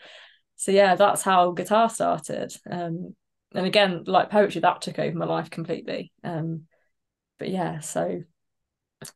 [0.55, 2.55] So yeah, that's how guitar started.
[2.69, 3.15] Um,
[3.53, 6.13] and again, like poetry, that took over my life completely.
[6.23, 6.63] Um,
[7.37, 8.23] but yeah, so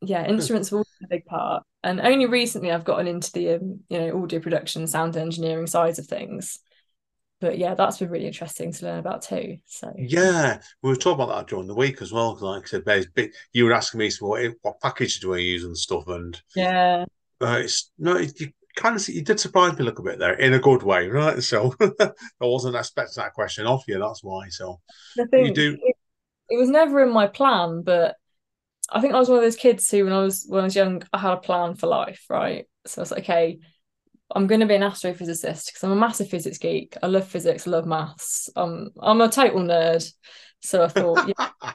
[0.02, 1.62] yeah, instruments were a big part.
[1.82, 5.98] And only recently I've gotten into the um, you know audio production, sound engineering sides
[5.98, 6.60] of things
[7.40, 9.58] but yeah, that's been really interesting to learn about too.
[9.66, 12.36] So yeah, we were talking about that during the week as well.
[12.40, 16.08] Like I said, you were asking me what what package do I use and stuff,
[16.08, 17.04] and yeah,
[17.40, 20.54] uh, it's no, you kind of you did surprise me a little bit there in
[20.54, 21.42] a good way, right?
[21.42, 23.98] So I wasn't expecting that question off you.
[23.98, 24.48] That's why.
[24.48, 24.80] So
[25.32, 25.76] you do.
[25.80, 25.96] It,
[26.50, 28.16] it was never in my plan, but
[28.90, 30.76] I think I was one of those kids who, when I was when I was
[30.76, 32.66] young, I had a plan for life, right?
[32.86, 33.58] So I was like, okay,
[34.34, 36.96] I'm going to be an astrophysicist because I'm a massive physics geek.
[37.02, 38.50] I love physics, I love maths.
[38.56, 40.10] Um, I'm a total nerd.
[40.60, 41.48] So I thought, yeah,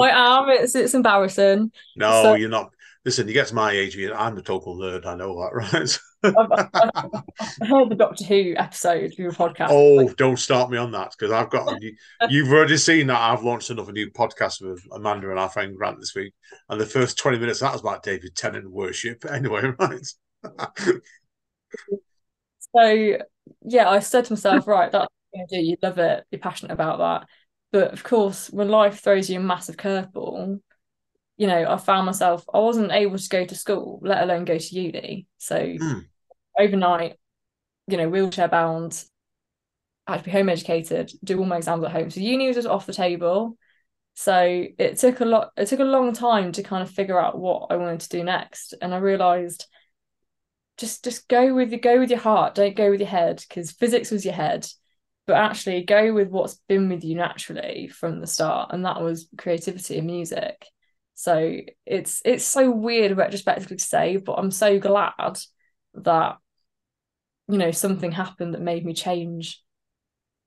[0.00, 0.48] I am.
[0.48, 1.70] It's it's embarrassing.
[1.96, 2.70] No, so, you're not.
[3.04, 5.06] Listen, you get to my age, I'm a total nerd.
[5.06, 5.98] I know that, right?
[6.24, 9.70] I've, heard the Doctor Who episode of your podcast.
[9.70, 11.96] Oh, like, don't start me on that because I've got you,
[12.28, 15.98] you've already seen that I've launched another new podcast with Amanda and our friend Grant
[15.98, 16.32] this week,
[16.68, 19.24] and the first twenty minutes that was about David Tennant worship.
[19.32, 20.06] Anyway, right?
[22.74, 23.18] So
[23.64, 25.64] yeah, I said to myself, right, that's what you do.
[25.64, 26.24] You love it.
[26.30, 27.28] You're passionate about that.
[27.70, 30.60] But of course, when life throws you a massive curveball,
[31.38, 34.58] you know, I found myself I wasn't able to go to school, let alone go
[34.58, 35.26] to uni.
[35.38, 36.06] So mm.
[36.58, 37.16] overnight,
[37.88, 39.02] you know, wheelchair bound,
[40.06, 42.10] I had to be home educated, do all my exams at home.
[42.10, 43.56] So uni was just off the table.
[44.14, 45.52] So it took a lot.
[45.56, 48.22] It took a long time to kind of figure out what I wanted to do
[48.22, 49.66] next, and I realized
[50.82, 52.54] just just go with your go with your heart.
[52.54, 54.66] Don't go with your head because physics was your head.
[55.26, 59.28] But actually go with what's been with you naturally from the start and that was
[59.38, 60.66] creativity and music.
[61.14, 65.38] So it's it's so weird retrospectively to say but i'm so glad
[65.94, 66.38] that
[67.48, 69.62] you know something happened that made me change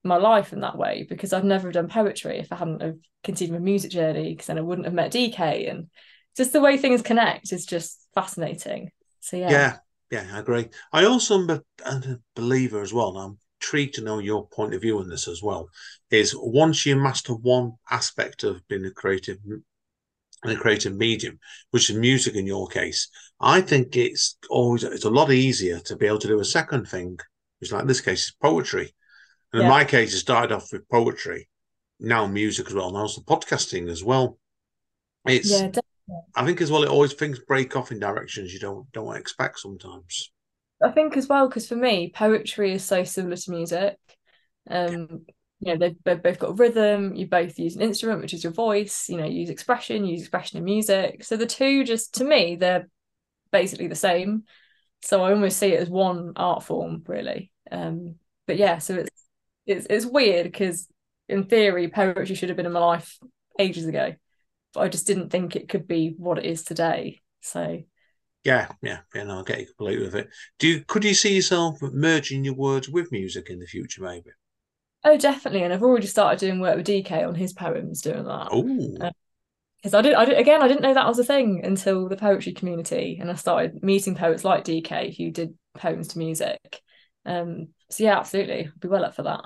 [0.04, 3.54] my life in that way because i've never done poetry if i hadn't have continued
[3.58, 5.88] my music journey because then i wouldn't have met dk and
[6.36, 8.92] just the way things connect is just fascinating.
[9.22, 9.52] So yeah.
[9.52, 9.78] Yeah
[10.16, 10.70] yeah, I agree.
[10.94, 14.82] I also am a, believer as well, and I'm intrigued to know your point of
[14.82, 15.70] view on this as well.
[16.10, 21.40] Is once you master one aspect of being a creative in a creative medium,
[21.72, 25.96] which is music in your case, I think it's always it's a lot easier to
[25.96, 27.18] be able to do a second thing,
[27.60, 28.94] which like in this case is poetry.
[29.52, 29.68] And yeah.
[29.68, 31.50] in my case, it started off with poetry,
[32.00, 34.38] now music as well, and also podcasting as well.
[35.26, 35.72] It's yeah,
[36.36, 39.60] I think as well, it always things break off in directions you don't don't expect
[39.60, 40.32] sometimes.
[40.84, 43.98] I think as well because for me, poetry is so similar to music.
[44.70, 45.26] Um,
[45.60, 47.16] you know, they've, they've both got rhythm.
[47.16, 49.10] You both use an instrument, which is your voice.
[49.10, 51.24] You know, use expression, use expression in music.
[51.24, 52.88] So the two, just to me, they're
[53.52, 54.44] basically the same.
[55.02, 57.52] So I almost see it as one art form, really.
[57.72, 58.16] Um,
[58.46, 59.10] but yeah, so it's
[59.66, 60.88] it's it's weird because
[61.30, 63.18] in theory, poetry should have been in my life
[63.58, 64.14] ages ago
[64.76, 67.22] but I just didn't think it could be what it is today.
[67.42, 67.82] So
[68.44, 69.24] yeah, yeah, yeah.
[69.24, 70.30] No, I get you completely with it.
[70.60, 74.30] Do you could you see yourself merging your words with music in the future, maybe?
[75.04, 75.64] Oh, definitely.
[75.64, 78.48] And I've already started doing work with DK on his poems, doing that.
[78.52, 79.12] Oh.
[79.78, 80.62] because I did, I did again.
[80.62, 84.16] I didn't know that was a thing until the poetry community, and I started meeting
[84.16, 86.82] poets like DK who did poems to music.
[87.26, 89.42] Um, so yeah, absolutely, I'd be well up for that.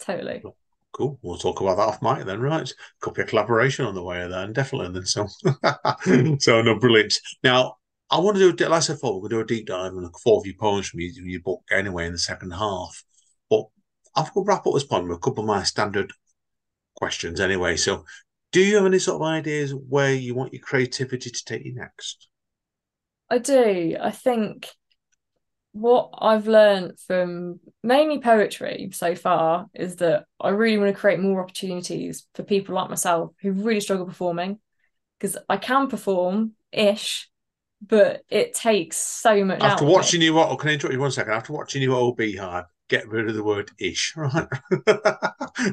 [0.00, 0.40] Totally.
[0.40, 0.56] Cool.
[0.98, 2.72] We'll talk about that off mic then, right?
[3.00, 4.92] Could be a collaboration on the way there, and definitely.
[4.92, 5.26] Then so,
[6.38, 7.14] so no, brilliant.
[7.42, 7.76] Now,
[8.10, 10.38] I want to do, like I said before, we'll do a deep dive on four
[10.38, 13.02] of your poems from your, your book anyway in the second half.
[13.50, 13.64] But
[14.16, 16.12] to wrap up this point with a couple of my standard
[16.96, 17.76] questions anyway.
[17.76, 18.04] So,
[18.52, 21.74] do you have any sort of ideas where you want your creativity to take you
[21.74, 22.28] next?
[23.28, 23.96] I do.
[24.00, 24.68] I think
[25.74, 31.18] what I've learned from mainly poetry so far is that I really want to create
[31.18, 34.60] more opportunities for people like myself who really struggle performing
[35.18, 37.28] because I can perform ish,
[37.84, 39.62] but it takes so much.
[39.62, 40.56] After watching you, what?
[40.60, 41.32] Can I interrupt you one second?
[41.32, 44.46] After watching you OB hard, get rid of the word ish, right?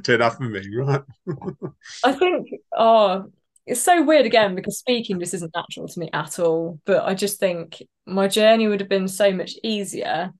[0.03, 1.01] Turn that for me, right?
[2.03, 3.31] I think, oh,
[3.65, 6.80] it's so weird again because speaking just isn't natural to me at all.
[6.86, 10.32] But I just think my journey would have been so much easier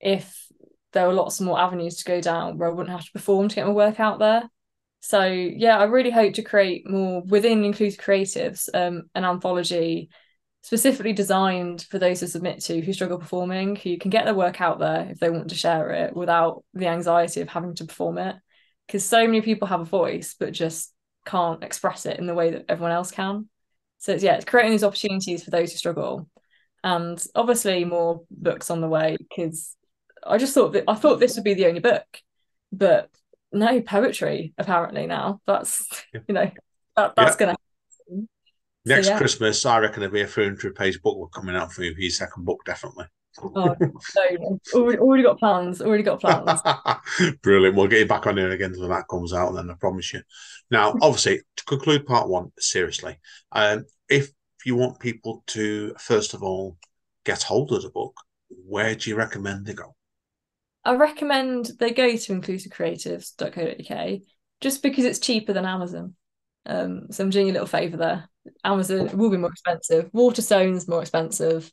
[0.00, 0.46] if
[0.92, 3.54] there were lots more avenues to go down where I wouldn't have to perform to
[3.54, 4.42] get my work out there.
[5.00, 10.10] So yeah, I really hope to create more within Inclusive Creatives, um, an anthology
[10.62, 14.60] specifically designed for those to submit to who struggle performing, who can get their work
[14.60, 18.18] out there if they want to share it without the anxiety of having to perform
[18.18, 18.36] it.
[18.86, 20.92] Because so many people have a voice, but just
[21.24, 23.48] can't express it in the way that everyone else can.
[23.98, 26.28] So it's, yeah, it's creating these opportunities for those who struggle,
[26.82, 29.16] and obviously more books on the way.
[29.18, 29.76] Because
[30.26, 32.06] I just thought that I thought this would be the only book,
[32.72, 33.10] but
[33.52, 35.40] no poetry apparently now.
[35.46, 35.86] That's
[36.28, 36.50] you know
[36.96, 37.46] that that's yeah.
[37.46, 37.56] gonna.
[38.86, 39.18] Next so, yeah.
[39.18, 42.10] Christmas, I reckon there'll be a 300 page book coming out for you for your
[42.10, 43.04] second book, definitely.
[43.38, 45.80] Oh, no, already, already got plans.
[45.80, 46.60] Already got plans.
[47.42, 47.76] Brilliant.
[47.76, 50.22] We'll get you back on here again when that comes out, then I promise you.
[50.70, 53.18] Now, obviously, to conclude part one, seriously,
[53.52, 54.30] um, if
[54.64, 56.76] you want people to first of all
[57.24, 58.14] get hold of the book,
[58.48, 59.94] where do you recommend they go?
[60.84, 64.20] I recommend they go to inclusivecreatives.co.uk
[64.60, 66.14] just because it's cheaper than Amazon.
[66.66, 68.28] Um, so I'm doing a little favour there.
[68.64, 70.10] Amazon will be more expensive.
[70.12, 71.70] Waterstone's more expensive.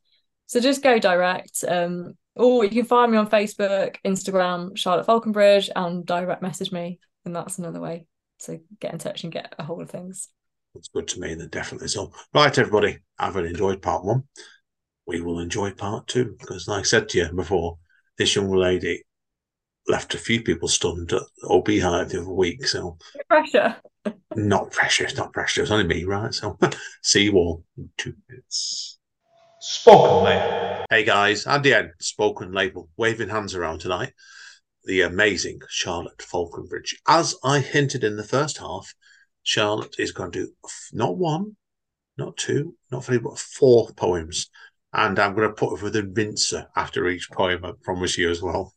[0.48, 1.64] So just go direct.
[1.68, 7.00] Um, or you can find me on Facebook, Instagram, Charlotte Faulconbridge, and direct message me.
[7.26, 8.06] And that's another way
[8.44, 10.30] to get in touch and get a hold of things.
[10.74, 11.88] That's good to me, then definitely.
[11.88, 14.24] So, right, everybody, I've enjoyed part one.
[15.06, 17.80] We will enjoy part two because, like I said to you before,
[18.18, 19.04] this young lady
[19.88, 22.66] left a few people stunned at OB Hive the other week.
[22.68, 23.78] So, pressure.
[24.36, 25.06] not pressure.
[25.06, 25.64] It's not pressure.
[25.64, 26.34] It's only me, right?
[26.34, 26.58] So,
[27.02, 28.97] see you all in two minutes.
[29.70, 30.86] Spoken Label.
[30.90, 34.14] Hey guys, Andy N, Spoken Label, waving hands around tonight.
[34.86, 36.96] The amazing Charlotte Faulconbridge.
[37.06, 38.96] As I hinted in the first half,
[39.44, 40.54] Charlotte is going to do
[40.94, 41.58] not one,
[42.18, 44.50] not two, not three, but four poems.
[44.94, 48.30] And I'm going to put her with a rinser after each poem, I promise you
[48.30, 48.74] as well.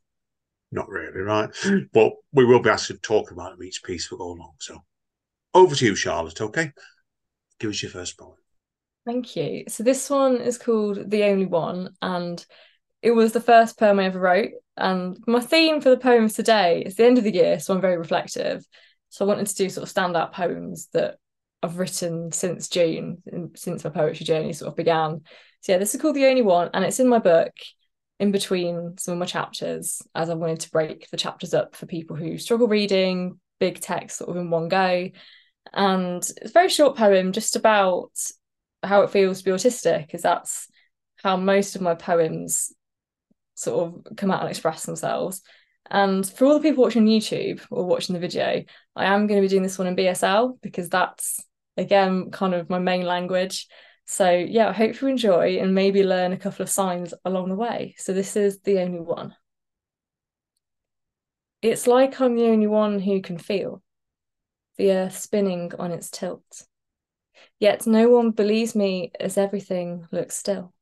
[0.73, 1.51] Not really, right?
[1.63, 1.89] Mm.
[1.93, 4.55] But we will be asked to talk about each piece we go along.
[4.59, 4.83] So
[5.55, 6.73] over to you, Charlotte, okay?
[7.61, 8.40] Give us your first poem.
[9.11, 9.65] Thank you.
[9.67, 12.47] So this one is called The Only One, and
[13.03, 14.53] it was the first poem I ever wrote.
[14.77, 17.81] And my theme for the poems today is the end of the year, so I'm
[17.81, 18.65] very reflective.
[19.09, 21.17] So I wanted to do sort of standout poems that
[21.61, 23.21] I've written since June,
[23.57, 25.23] since my poetry journey sort of began.
[25.63, 27.51] So yeah, this is called The Only One, and it's in my book
[28.21, 31.87] in between some of my chapters, as I wanted to break the chapters up for
[31.87, 35.11] people who struggle reading big text sort of in one go.
[35.73, 38.13] And it's a very short poem, just about
[38.83, 40.69] how it feels to be autistic because that's
[41.17, 42.73] how most of my poems
[43.55, 45.43] sort of come out and express themselves.
[45.91, 48.65] And for all the people watching YouTube or watching the video,
[48.97, 51.45] I am going to be doing this one in BSL because that's
[51.77, 53.67] again kind of my main language.
[54.07, 57.55] So yeah, I hope you enjoy and maybe learn a couple of signs along the
[57.55, 57.95] way.
[57.99, 59.35] So this is the only one.
[61.63, 63.83] It's like I'm the only one who can feel
[64.79, 66.65] the earth spinning on its tilt.
[67.61, 70.73] Yet no one believes me as everything looks still.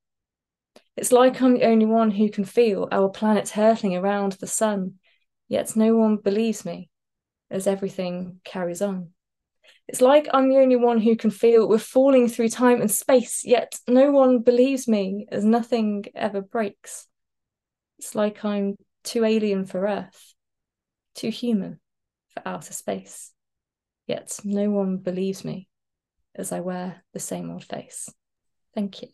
[0.97, 4.95] It's like I'm the only one who can feel our planet hurtling around the sun,
[5.49, 6.89] yet no one believes me
[7.51, 9.11] as everything carries on.
[9.89, 13.43] It's like I'm the only one who can feel we're falling through time and space,
[13.45, 17.09] yet no one believes me as nothing ever breaks.
[17.99, 20.35] It's like I'm too alien for Earth,
[21.15, 21.81] too human
[22.29, 23.33] for outer space,
[24.07, 25.68] yet no one believes me
[26.35, 28.09] as I wear the same old face.
[28.75, 29.09] Thank you.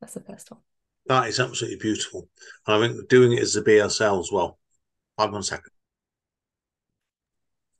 [0.00, 0.60] That's the first one.
[1.06, 2.28] That is absolutely beautiful.
[2.66, 4.58] And I think doing it as a BSL as well.
[5.16, 5.72] Hold on a second.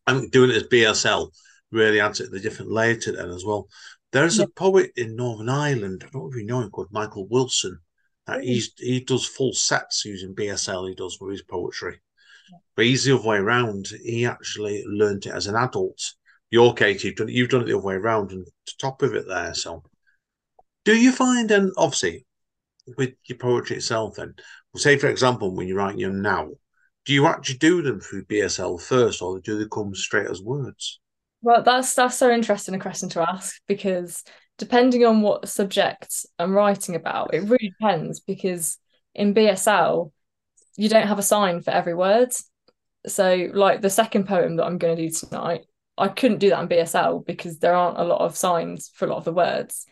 [0.06, 1.30] I think doing it as BSL
[1.70, 3.68] really adds the different layer to it as well.
[4.12, 4.44] There's yeah.
[4.44, 7.78] a poet in Northern Ireland, I don't know if you know him, called Michael Wilson.
[8.26, 10.88] Uh, he's he does full sets using BSL.
[10.88, 12.00] He does with his poetry,
[12.76, 13.88] but he's the other way around.
[14.02, 16.14] He actually learned it as an adult.
[16.50, 19.14] Your Kate, you've done you've done it the other way around, and to top of
[19.14, 19.54] it there.
[19.54, 19.82] So,
[20.84, 22.26] do you find and obviously
[22.96, 24.34] with your poetry itself, then,
[24.76, 26.48] say for example, when you're writing them now,
[27.04, 31.00] do you actually do them through BSL first, or do they come straight as words?
[31.42, 34.24] Well, that's that's so interesting a question to ask because
[34.58, 38.78] depending on what subject I'm writing about, it really depends because
[39.14, 40.12] in BSL
[40.76, 42.30] you don't have a sign for every word.
[43.06, 45.64] So, like the second poem that I'm going to do tonight,
[46.00, 49.08] I couldn't do that in BSL because there aren't a lot of signs for a
[49.08, 49.86] lot of the words.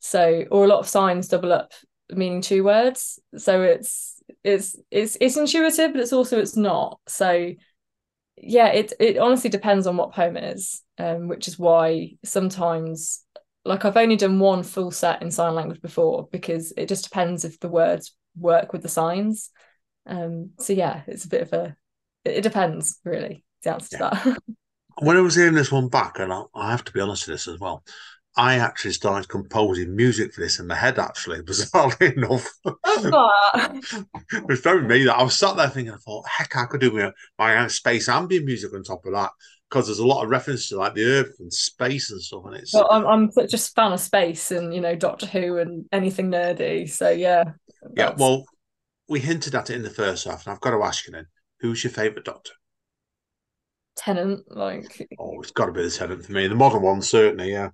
[0.00, 1.72] So, or a lot of signs double up
[2.10, 3.18] meaning two words.
[3.36, 7.00] So it's it's it's it's intuitive, but it's also it's not.
[7.06, 7.52] So
[8.36, 13.24] yeah, it it honestly depends on what poem it is, um, which is why sometimes
[13.64, 17.44] like I've only done one full set in sign language before because it just depends
[17.44, 19.50] if the words work with the signs.
[20.06, 21.76] Um, so yeah, it's a bit of a
[22.24, 23.44] it, it depends really.
[23.62, 24.10] The answer yeah.
[24.10, 24.38] to that.
[24.98, 27.34] when I was hearing this one back, and I, I have to be honest with
[27.34, 27.84] this as well,
[28.36, 32.48] I actually started composing music for this in my head, actually, bizarrely enough.
[34.32, 36.80] it was very me that I was sat there thinking, I thought, heck, I could
[36.80, 39.30] do my, my space ambient music on top of that
[39.68, 42.44] because there's a lot of reference to like the earth and space and stuff.
[42.46, 45.86] And it's well, I'm, I'm just fan of space and, you know, Doctor Who and
[45.92, 46.88] anything nerdy.
[46.88, 47.44] So, yeah.
[47.82, 47.94] That's...
[47.96, 48.44] Yeah, well,
[49.08, 51.26] we hinted at it in the first half, and I've got to ask you then,
[51.60, 52.52] who's your favourite Doctor?
[53.96, 55.08] Tennant, like.
[55.18, 56.46] Oh, it's got to be the Tennant for me.
[56.46, 57.70] The modern one, certainly, yeah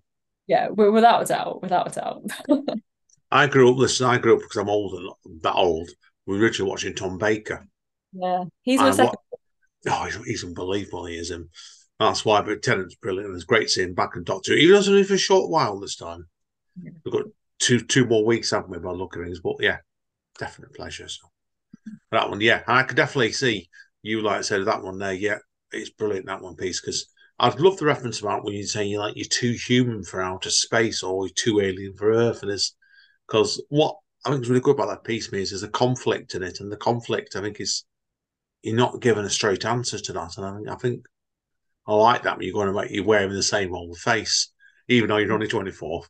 [0.48, 2.22] yeah, without a doubt, without a doubt.
[3.30, 3.76] I grew up.
[3.76, 5.10] Listen, I grew up because I'm older,
[5.42, 5.90] that old.
[6.26, 7.66] We were originally watching Tom Baker.
[8.12, 9.14] Yeah, he's my second.
[9.28, 9.40] What,
[9.92, 11.04] oh, he's, he's, unbelievable.
[11.04, 11.50] He is him.
[12.00, 12.40] That's why.
[12.40, 13.34] But Tennant's brilliant.
[13.34, 14.54] It's great seeing back in Doctor.
[14.54, 16.26] Even though it's only for a short while this time.
[16.82, 16.92] Yeah.
[17.04, 17.24] We've got
[17.58, 18.78] two two more weeks, haven't we?
[18.78, 19.78] By looking at things, but yeah,
[20.38, 21.08] definite pleasure.
[21.08, 21.28] So
[22.10, 23.68] that one, yeah, I could definitely see
[24.02, 25.12] you like said that one there.
[25.12, 25.38] Yeah,
[25.72, 27.06] it's brilliant that one piece because
[27.38, 30.50] I'd love the reference about when you say you're like you're too human for outer
[30.50, 32.74] space or you're too alien for Earth, and it's
[33.26, 36.42] because what I think is really good about that piece is there's a conflict in
[36.42, 37.84] it, and the conflict I think is
[38.62, 41.06] you're not given a straight answer to that, and I think I think
[41.86, 44.50] I like that when you're going to make you wearing the same old face,
[44.88, 46.02] even though you're only 24.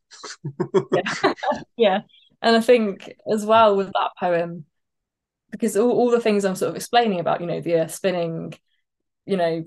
[0.93, 1.33] yeah.
[1.77, 2.01] yeah,
[2.41, 4.65] and I think as well with that poem,
[5.51, 8.55] because all, all the things I'm sort of explaining about, you know, the Earth spinning,
[9.29, 9.63] you know,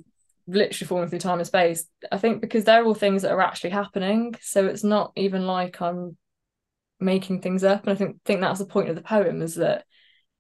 [0.48, 1.86] literally falling through time and space.
[2.12, 4.36] I think because they're all things that are actually happening.
[4.42, 6.18] So it's not even like I'm
[7.00, 7.84] making things up.
[7.84, 9.86] And I think think that's the point of the poem is that,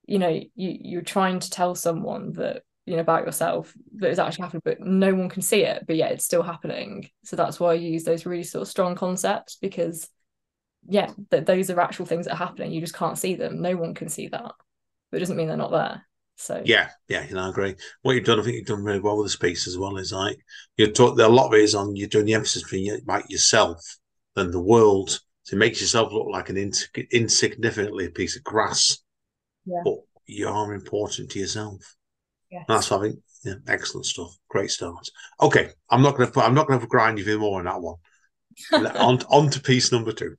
[0.06, 4.20] you know, you you're trying to tell someone that, you know, about yourself that is
[4.20, 7.08] actually happening, but no one can see it, but yet it's still happening.
[7.24, 10.10] So that's why I use those really sort of strong concepts because
[10.90, 12.72] yeah, that those are actual things that are happening.
[12.72, 13.62] You just can't see them.
[13.62, 14.54] No one can see that.
[15.12, 16.08] But it doesn't mean they're not there.
[16.42, 17.76] So yeah, yeah, you know, I agree.
[18.02, 19.98] What you've done, I think you've done really well with this piece as well.
[19.98, 20.40] Is like
[20.76, 23.80] you're taught a lot of it is on you're doing the emphasis for about yourself
[24.34, 25.20] than the world.
[25.44, 28.98] So it makes yourself look like an ins- insignificantly piece of grass,
[29.66, 29.82] yeah.
[29.86, 31.96] but you are important to yourself.
[32.52, 32.66] Yes.
[32.68, 33.20] That's what I think.
[33.44, 34.36] Yeah, excellent stuff.
[34.50, 35.08] Great start.
[35.42, 36.42] Okay, I'm not going to.
[36.42, 37.98] I'm not going to grind you more on that one.
[38.96, 40.36] on, on to piece number two.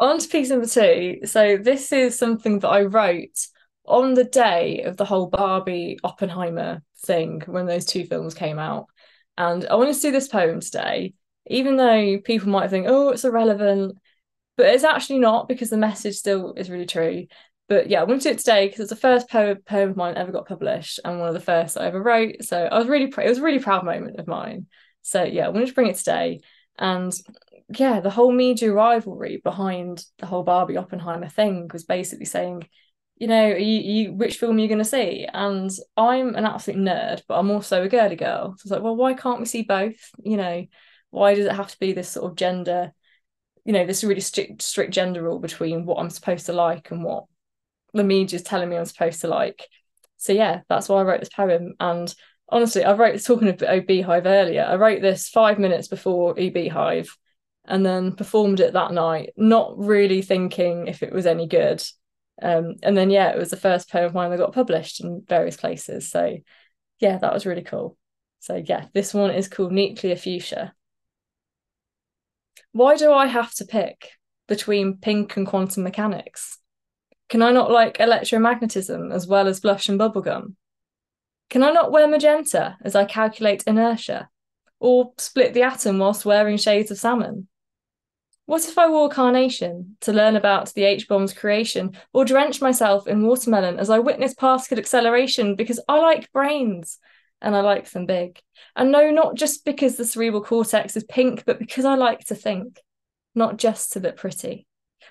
[0.00, 1.20] On to piece number two.
[1.24, 3.46] So this is something that I wrote
[3.86, 8.86] on the day of the whole Barbie Oppenheimer thing when those two films came out.
[9.36, 11.14] And I wanted to do this poem today,
[11.46, 13.98] even though people might think, oh, it's irrelevant,
[14.56, 17.26] but it's actually not because the message still is really true.
[17.68, 20.16] But yeah, I wanted to it today because it's the first poem, poem of mine
[20.16, 22.44] ever got published and one of the first I ever wrote.
[22.44, 24.66] So I was really, pr- it was a really proud moment of mine.
[25.02, 26.40] So yeah, I wanted to bring it today.
[26.78, 27.12] And
[27.74, 32.68] yeah, the whole media rivalry behind the whole Barbie Oppenheimer thing was basically saying,
[33.16, 35.26] you know, you, you which film are you going to see?
[35.32, 38.54] And I'm an absolute nerd, but I'm also a girly girl.
[38.56, 40.10] So it's like, well, why can't we see both?
[40.22, 40.66] You know,
[41.10, 42.92] why does it have to be this sort of gender,
[43.64, 47.04] you know, this really strict strict gender rule between what I'm supposed to like and
[47.04, 47.24] what
[47.92, 49.68] the media is telling me I'm supposed to like?
[50.16, 51.74] So yeah, that's why I wrote this poem.
[51.78, 52.12] And
[52.48, 54.64] honestly, I wrote this talking about Beehive earlier.
[54.64, 57.16] I wrote this five minutes before E Beehive
[57.64, 61.82] and then performed it that night, not really thinking if it was any good
[62.42, 65.22] um, and then yeah, it was the first poem of mine that got published in
[65.28, 66.10] various places.
[66.10, 66.36] So
[66.98, 67.96] yeah, that was really cool.
[68.40, 70.74] So yeah, this one is called Nuclear Fuchsia.
[72.72, 74.10] Why do I have to pick
[74.48, 76.58] between pink and quantum mechanics?
[77.28, 80.56] Can I not like electromagnetism as well as blush and bubblegum?
[81.50, 84.28] Can I not wear magenta as I calculate inertia?
[84.80, 87.48] Or split the atom whilst wearing shades of salmon?
[88.46, 93.06] What if I wore carnation to learn about the H bomb's creation, or drench myself
[93.06, 96.98] in watermelon as I witness particle acceleration because I like brains
[97.40, 98.38] and I like them big?
[98.76, 102.34] And no, not just because the cerebral cortex is pink, but because I like to
[102.34, 102.80] think,
[103.34, 104.66] not just to look pretty.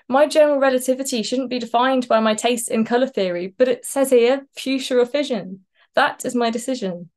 [0.08, 4.10] My general relativity shouldn't be defined by my taste in colour theory, but it says
[4.10, 5.64] here fuchsia or fission.
[5.94, 7.10] That is my decision.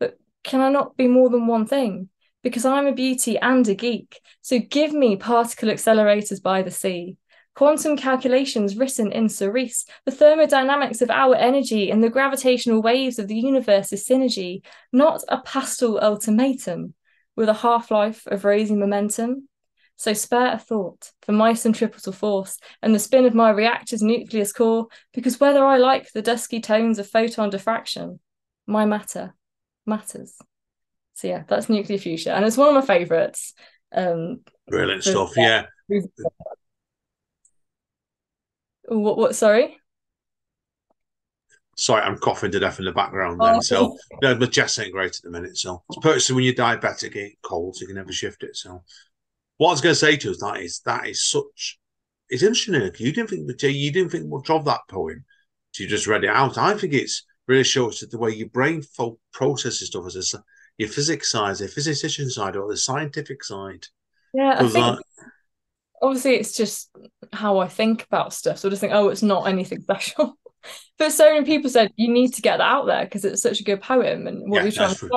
[0.00, 2.08] But can I not be more than one thing?
[2.48, 4.22] Because I'm a beauty and a geek.
[4.40, 7.18] So give me particle accelerators by the sea,
[7.54, 13.28] quantum calculations written in cerise, the thermodynamics of our energy and the gravitational waves of
[13.28, 14.62] the universe's synergy,
[14.94, 16.94] not a pastel ultimatum
[17.36, 19.46] with a half life of raising momentum.
[19.96, 24.54] So spare a thought for my centripetal force and the spin of my reactor's nucleus
[24.54, 28.20] core, because whether I like the dusky tones of photon diffraction,
[28.66, 29.34] my matter
[29.84, 30.34] matters.
[31.18, 33.52] So yeah, that's nuclear fuchsia, and it's one of my favourites.
[33.90, 35.32] Um, Brilliant stuff.
[35.36, 35.64] Yeah.
[38.84, 39.18] What?
[39.18, 39.34] What?
[39.34, 39.76] Sorry.
[41.76, 43.40] Sorry, I'm coughing to death in the background.
[43.40, 45.56] Then, oh, so no, the chest ain't great at the minute.
[45.56, 48.54] So it's when you're diabetic, it cold, so you can never shift it.
[48.54, 48.84] So
[49.56, 51.80] what I was going to say to us that is that is such.
[52.28, 52.74] It's interesting.
[53.04, 55.24] You didn't think you didn't think much of that poem.
[55.72, 56.58] So You just read it out.
[56.58, 58.84] I think it's really shows that the way your brain
[59.32, 60.36] processes stuff is
[60.78, 63.86] your physics side, the physician side, or the scientific side.
[64.32, 65.02] Yeah, I think that...
[66.00, 66.90] obviously it's just
[67.32, 68.58] how I think about stuff.
[68.58, 70.38] So I just think, oh, it's not anything special.
[70.98, 73.60] but so many people said you need to get that out there because it's such
[73.60, 75.08] a good poem and what yeah, you're trying to say.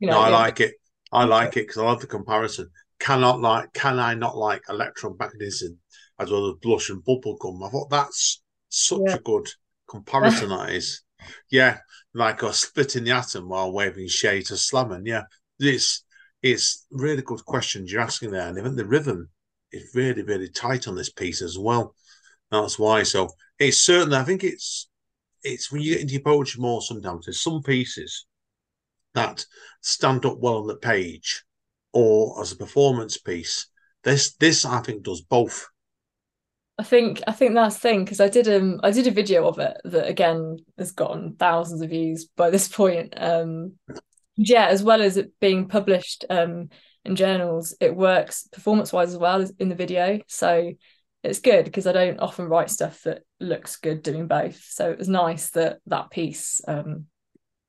[0.00, 0.36] You know, no, I yeah.
[0.36, 0.74] like it.
[1.10, 5.76] I like it because I love the comparison cannot like can I not like electromagnetism
[6.18, 7.62] as well as blush and bubble gum?
[7.62, 9.14] I thought that's such yeah.
[9.14, 9.48] a good
[9.88, 11.02] comparison that is.
[11.50, 11.78] Yeah,
[12.18, 15.06] like a splitting the atom while waving shade to slamming.
[15.06, 15.22] Yeah.
[15.60, 16.04] It's
[16.42, 18.48] it's really good questions you're asking there.
[18.48, 19.28] And even the rhythm
[19.72, 21.94] is really, really tight on this piece as well.
[22.50, 23.04] That's why.
[23.04, 24.88] So it's certainly I think it's
[25.44, 28.26] it's when you get into your poetry more sometimes there's some pieces
[29.14, 29.46] that
[29.80, 31.44] stand up well on the page
[31.92, 33.66] or as a performance piece.
[34.02, 35.68] This this I think does both.
[36.78, 39.48] I think I think that's the thing because I did um I did a video
[39.48, 43.14] of it that again has gotten thousands of views by this point.
[43.16, 43.72] Um
[44.36, 46.68] yeah, as well as it being published um
[47.04, 50.20] in journals, it works performance wise as well in the video.
[50.28, 50.72] So
[51.24, 54.62] it's good because I don't often write stuff that looks good doing both.
[54.62, 57.06] So it was nice that that piece um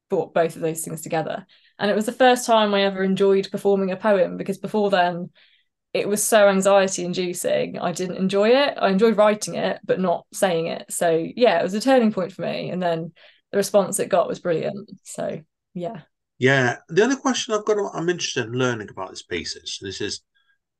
[0.09, 1.47] brought both of those things together.
[1.79, 5.29] And it was the first time I ever enjoyed performing a poem because before then
[5.93, 7.79] it was so anxiety inducing.
[7.79, 8.77] I didn't enjoy it.
[8.79, 10.85] I enjoyed writing it, but not saying it.
[10.91, 12.69] So yeah, it was a turning point for me.
[12.69, 13.11] And then
[13.51, 14.89] the response it got was brilliant.
[15.03, 15.41] So
[15.73, 16.01] yeah.
[16.37, 16.77] Yeah.
[16.89, 19.55] The other question I've got, I'm interested in learning about this piece.
[19.55, 19.79] pieces.
[19.81, 20.21] This is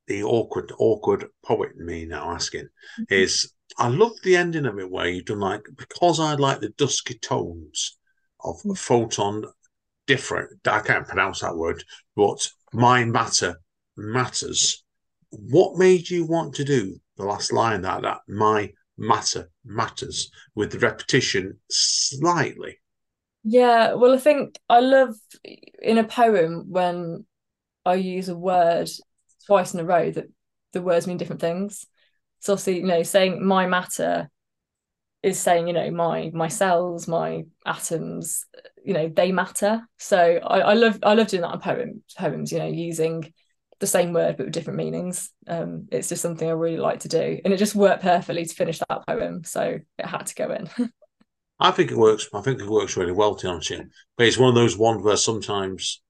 [0.06, 3.04] the awkward, awkward poet me now asking mm-hmm.
[3.08, 6.70] is I love the ending of it where you've done like because I like the
[6.70, 7.98] dusky tones
[8.42, 8.72] of mm-hmm.
[8.72, 9.44] photon
[10.06, 10.66] different.
[10.66, 11.84] I can't pronounce that word,
[12.16, 13.60] but my matter
[13.96, 14.84] matters.
[15.30, 20.72] What made you want to do the last line that that my matter matters with
[20.72, 22.78] the repetition slightly?
[23.42, 25.14] Yeah, well, I think I love
[25.82, 27.24] in a poem when
[27.86, 28.90] I use a word
[29.46, 30.26] twice in a row that
[30.72, 31.86] the words mean different things.
[32.40, 34.30] So obviously, you know, saying my matter
[35.22, 38.46] is saying you know my my cells my atoms
[38.84, 42.52] you know they matter so I, I love I love doing that in poems poems
[42.52, 43.32] you know using
[43.80, 47.08] the same word but with different meanings um it's just something I really like to
[47.08, 50.52] do and it just worked perfectly to finish that poem so it had to go
[50.52, 50.70] in
[51.60, 53.72] I think it works I think it works really well to be honest
[54.16, 56.00] but it's one of those ones where sometimes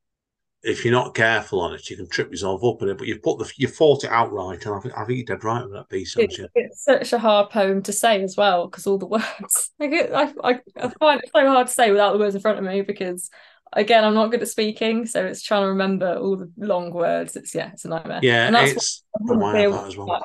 [0.63, 2.99] if you're not careful on it, you can trip yourself up in it.
[2.99, 5.45] But you've put the you fought it outright, and I think I think you did
[5.45, 6.17] right with that piece.
[6.17, 9.71] It's, it's, such a hard poem to say as well because all the words.
[9.79, 12.59] Like I, I, I find it so hard to say without the words in front
[12.59, 13.31] of me because
[13.73, 17.37] again I'm not good at speaking, so it's trying to remember all the long words.
[17.37, 18.21] It's yeah, it's a nightmare.
[18.23, 20.23] Yeah, and that's it's as well.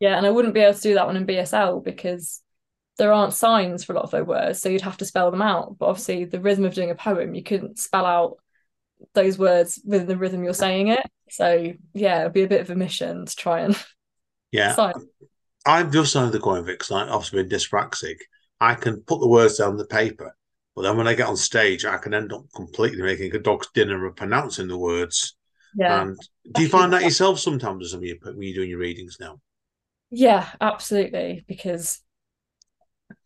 [0.00, 2.40] Yeah, and I wouldn't be able to do that one in BSL because
[2.98, 5.42] there aren't signs for a lot of those words, so you'd have to spell them
[5.42, 5.78] out.
[5.78, 8.38] But obviously, the rhythm of doing a poem, you couldn't spell out
[9.14, 11.06] those words within the rhythm you're saying it.
[11.30, 13.76] So yeah, it'd be a bit of a mission to try and
[14.52, 14.74] yeah.
[14.74, 14.94] Sign.
[15.66, 18.16] I'm just under the coin of it because I've obviously been dyspraxic.
[18.60, 20.34] I can put the words down on the paper,
[20.78, 23.66] but then when I get on stage, I can end up completely making a dog's
[23.74, 25.36] dinner of pronouncing the words.
[25.74, 26.02] Yeah.
[26.02, 26.16] And
[26.54, 29.40] do you find that yourself sometimes when you're doing your readings now?
[30.10, 31.44] Yeah, absolutely.
[31.48, 32.00] Because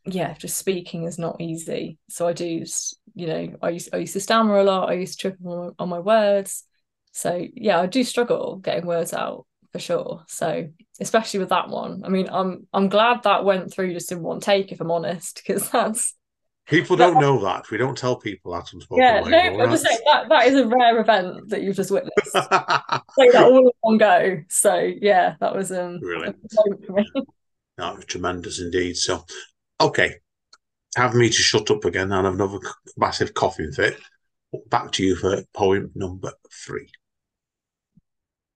[0.06, 1.98] yeah, just speaking is not easy.
[2.08, 2.64] So I do,
[3.16, 4.88] you know, I used I used to stammer a lot.
[4.88, 6.64] I used to trip on, on my words.
[7.10, 9.44] So yeah, I do struggle getting words out.
[9.72, 10.24] for sure.
[10.26, 10.68] So
[11.00, 14.40] especially with that one, I mean, I'm I'm glad that went through just in one
[14.40, 16.14] take, if I'm honest, because that's
[16.66, 17.70] people don't know that.
[17.70, 19.02] We don't tell people that unspoken.
[19.02, 22.14] Yeah, no, I'm just saying that that is a rare event that you've just witnessed.
[22.32, 24.42] Say that all in one go.
[24.48, 26.36] So yeah, that was um brilliant.
[27.78, 28.96] That was tremendous indeed.
[28.96, 29.24] So,
[29.80, 30.16] okay,
[30.96, 32.58] have me to shut up again and have another
[32.96, 33.98] massive coughing fit.
[34.68, 36.32] Back to you for poem number
[36.66, 36.88] three.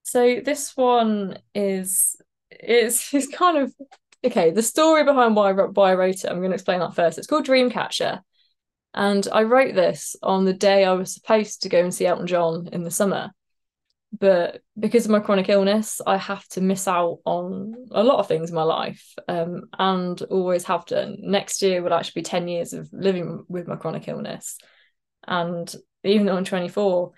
[0.03, 2.17] So this one is
[2.51, 3.75] is is kind of
[4.27, 4.51] okay.
[4.51, 6.27] The story behind why I wrote, why I wrote it.
[6.27, 7.19] I'm going to explain that first.
[7.19, 8.21] It's called Dreamcatcher,
[8.95, 12.27] and I wrote this on the day I was supposed to go and see Elton
[12.27, 13.33] John in the summer
[14.19, 18.29] but because of my chronic illness i have to miss out on a lot of
[18.29, 22.49] things in my life um, and always have done next year will actually be 10
[22.49, 24.59] years of living with my chronic illness
[25.27, 25.75] and
[26.05, 27.13] even though i'm 24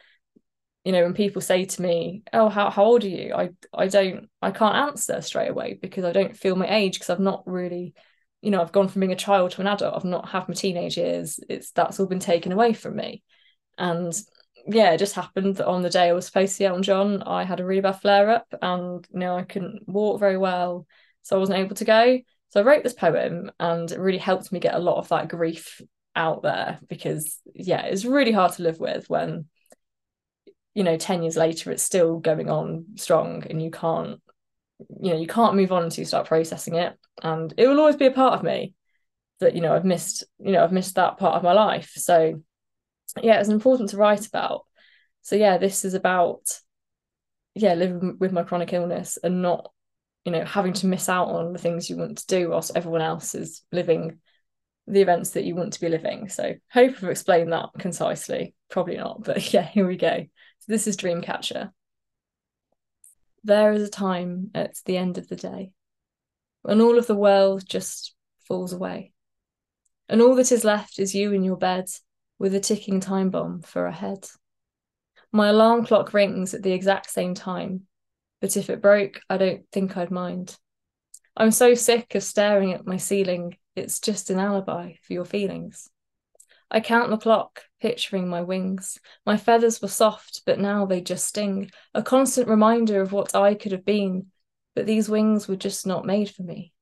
[0.89, 3.35] you know when people say to me oh how, how old are you?
[3.35, 7.11] I i don't i can't answer straight away because i don't feel my age because
[7.11, 7.93] i've not really
[8.41, 9.95] you know i've gone from being a child to an adult.
[9.95, 11.41] I've not had my teenage years.
[11.47, 13.23] It's that's all been taken away from me.
[13.77, 14.19] And
[14.67, 17.23] yeah, it just happened that on the day I was supposed to see Elton John,
[17.23, 20.87] I had a really bad flare up and you know I couldn't walk very well,
[21.21, 22.19] so I wasn't able to go.
[22.49, 25.29] So I wrote this poem and it really helped me get a lot of that
[25.29, 25.83] grief
[26.17, 29.45] out there because yeah, it's really hard to live with when
[30.75, 34.21] you know 10 years later it's still going on strong and you can't
[35.01, 37.97] you know you can't move on until you start processing it and it will always
[37.97, 38.75] be a part of me
[39.41, 42.41] that you know I've missed you know I've missed that part of my life so
[43.23, 44.65] yeah, it's important to write about.
[45.23, 46.43] So yeah, this is about
[47.55, 49.73] yeah, living with my chronic illness and not,
[50.25, 53.01] you know, having to miss out on the things you want to do whilst everyone
[53.01, 54.21] else is living
[54.87, 56.29] the events that you want to be living.
[56.29, 58.55] So hope I've explained that concisely.
[58.71, 60.27] Probably not, but yeah, here we go.
[60.69, 61.73] This is Dreamcatcher.
[63.43, 65.73] There is a time at the end of the day
[66.61, 68.15] when all of the world just
[68.47, 69.13] falls away.
[70.11, 71.87] And all that is left is you in your bed
[72.39, 74.29] with a ticking time bomb for a head.
[75.33, 77.87] My alarm clock rings at the exact same time,
[78.43, 80.55] but if it broke, I don't think I'd mind.
[81.35, 85.89] I'm so sick of staring at my ceiling, it's just an alibi for your feelings.
[86.71, 88.99] I count the clock, picturing my wings.
[89.25, 93.55] My feathers were soft, but now they just sting, a constant reminder of what I
[93.55, 94.27] could have been,
[94.75, 96.73] but these wings were just not made for me.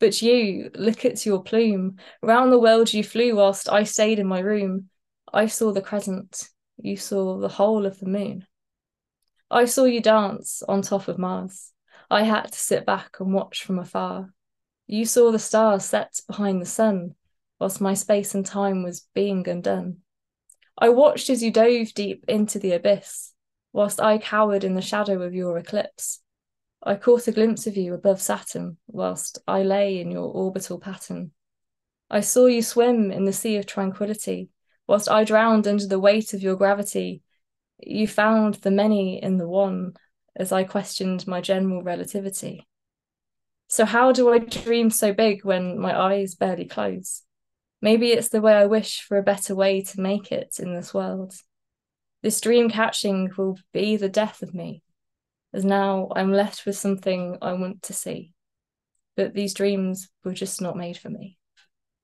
[0.00, 1.96] But you, look at your plume.
[2.22, 4.90] Round the world you flew whilst I stayed in my room.
[5.32, 8.46] I saw the crescent, you saw the whole of the moon.
[9.50, 11.72] I saw you dance on top of Mars.
[12.10, 14.32] I had to sit back and watch from afar.
[14.86, 17.14] You saw the stars set behind the sun,
[17.58, 19.98] whilst my space and time was being undone.
[20.80, 23.32] I watched as you dove deep into the abyss,
[23.72, 26.20] whilst I cowered in the shadow of your eclipse.
[26.82, 31.32] I caught a glimpse of you above Saturn whilst I lay in your orbital pattern.
[32.08, 34.50] I saw you swim in the sea of tranquility
[34.86, 37.22] whilst I drowned under the weight of your gravity.
[37.80, 39.94] You found the many in the one
[40.36, 42.68] as I questioned my general relativity.
[43.66, 47.24] So, how do I dream so big when my eyes barely close?
[47.80, 50.92] Maybe it's the way I wish for a better way to make it in this
[50.92, 51.34] world.
[52.22, 54.82] This dream catching will be the death of me
[55.52, 58.32] as now I'm left with something I want to see.
[59.16, 61.38] But these dreams were just not made for me.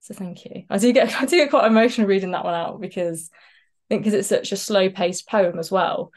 [0.00, 0.64] So thank you.
[0.70, 4.02] I do get I do get quite emotional reading that one out because I think
[4.02, 6.12] because it's such a slow paced poem as well.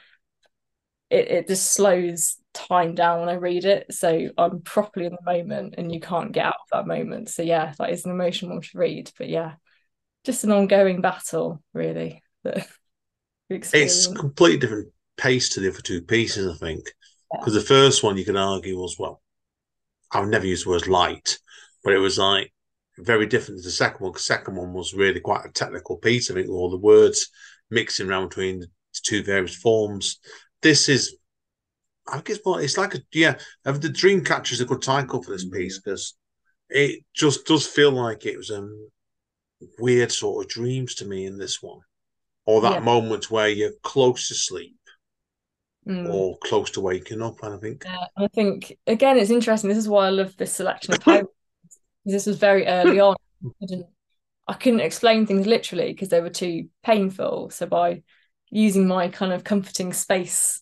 [1.10, 3.94] It it just slows time down when I read it.
[3.94, 7.30] So I'm properly in the moment and you can't get out of that moment.
[7.30, 9.12] So yeah, that is an emotional one to read.
[9.18, 9.54] But yeah,
[10.26, 12.24] just an ongoing battle, really.
[13.50, 16.92] it's completely different pace to the other two pieces, I think.
[17.32, 19.22] Because the first one you could argue was, well,
[20.12, 21.38] I've never used the word light,
[21.84, 22.54] but it was like
[23.00, 24.14] very different to the second one.
[24.14, 26.32] The second one was really quite a technical piece.
[26.32, 27.30] I think all the words
[27.70, 30.20] mixing around between the two various forms.
[30.62, 31.18] This is,
[32.08, 33.36] I guess, well, it's like a yeah.
[33.64, 36.16] The Dreamcatcher is a good title for this piece because
[36.70, 38.90] it just does feel like it was um
[39.80, 41.80] weird sort of dreams to me in this one,
[42.46, 42.80] or that yeah.
[42.80, 44.78] moment where you're close to sleep
[45.88, 46.14] mm.
[46.14, 47.42] or close to waking up.
[47.44, 49.70] And I think, yeah, I think again, it's interesting.
[49.70, 51.28] This is why I love this selection of poems.
[52.06, 53.16] this was very early on.
[53.46, 53.88] I, didn't,
[54.48, 57.50] I couldn't explain things literally because they were too painful.
[57.50, 58.04] So by
[58.50, 60.62] using my kind of comforting space,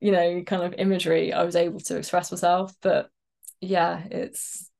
[0.00, 2.74] you know, kind of imagery, I was able to express myself.
[2.82, 3.10] But
[3.60, 4.70] yeah, it's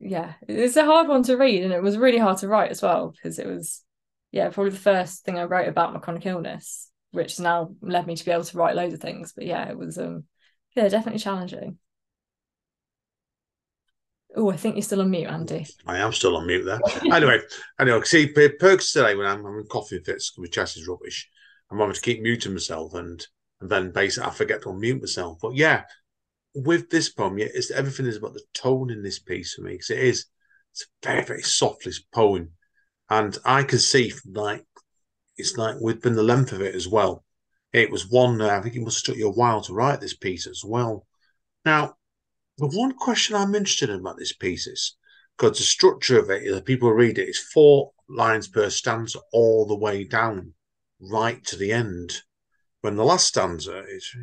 [0.00, 2.82] yeah, it's a hard one to read, and it was really hard to write as
[2.82, 3.82] well because it was
[4.30, 8.06] yeah probably the first thing I wrote about my chronic illness which has now led
[8.06, 9.32] me to be able to write loads of things.
[9.32, 10.24] But yeah, it was um
[10.74, 11.78] Yeah, definitely challenging.
[14.36, 15.66] Oh, I think you're still on mute, Andy.
[15.86, 16.80] I am still on mute there.
[17.12, 17.40] anyway,
[17.80, 21.28] anyway, see, perks today when I'm having coffee fits with chest is rubbish.
[21.70, 23.26] I'm having to keep muting myself and
[23.60, 25.38] and then basically I forget to unmute myself.
[25.40, 25.84] But yeah,
[26.54, 29.72] with this poem, yeah, it's everything is about the tone in this piece for me
[29.72, 30.26] because it is
[30.72, 32.50] it's a very very softest poem,
[33.10, 34.66] and I can see like
[35.36, 37.24] it's like within the length of it as well.
[37.72, 38.40] It was one.
[38.40, 41.06] I think it must have took you a while to write this piece as well.
[41.64, 41.96] Now,
[42.56, 44.96] the one question I'm interested in about this piece is
[45.36, 49.66] because the structure of it, the people read it, is four lines per stanza all
[49.66, 50.54] the way down,
[51.00, 52.22] right to the end.
[52.80, 54.14] When the last stanza is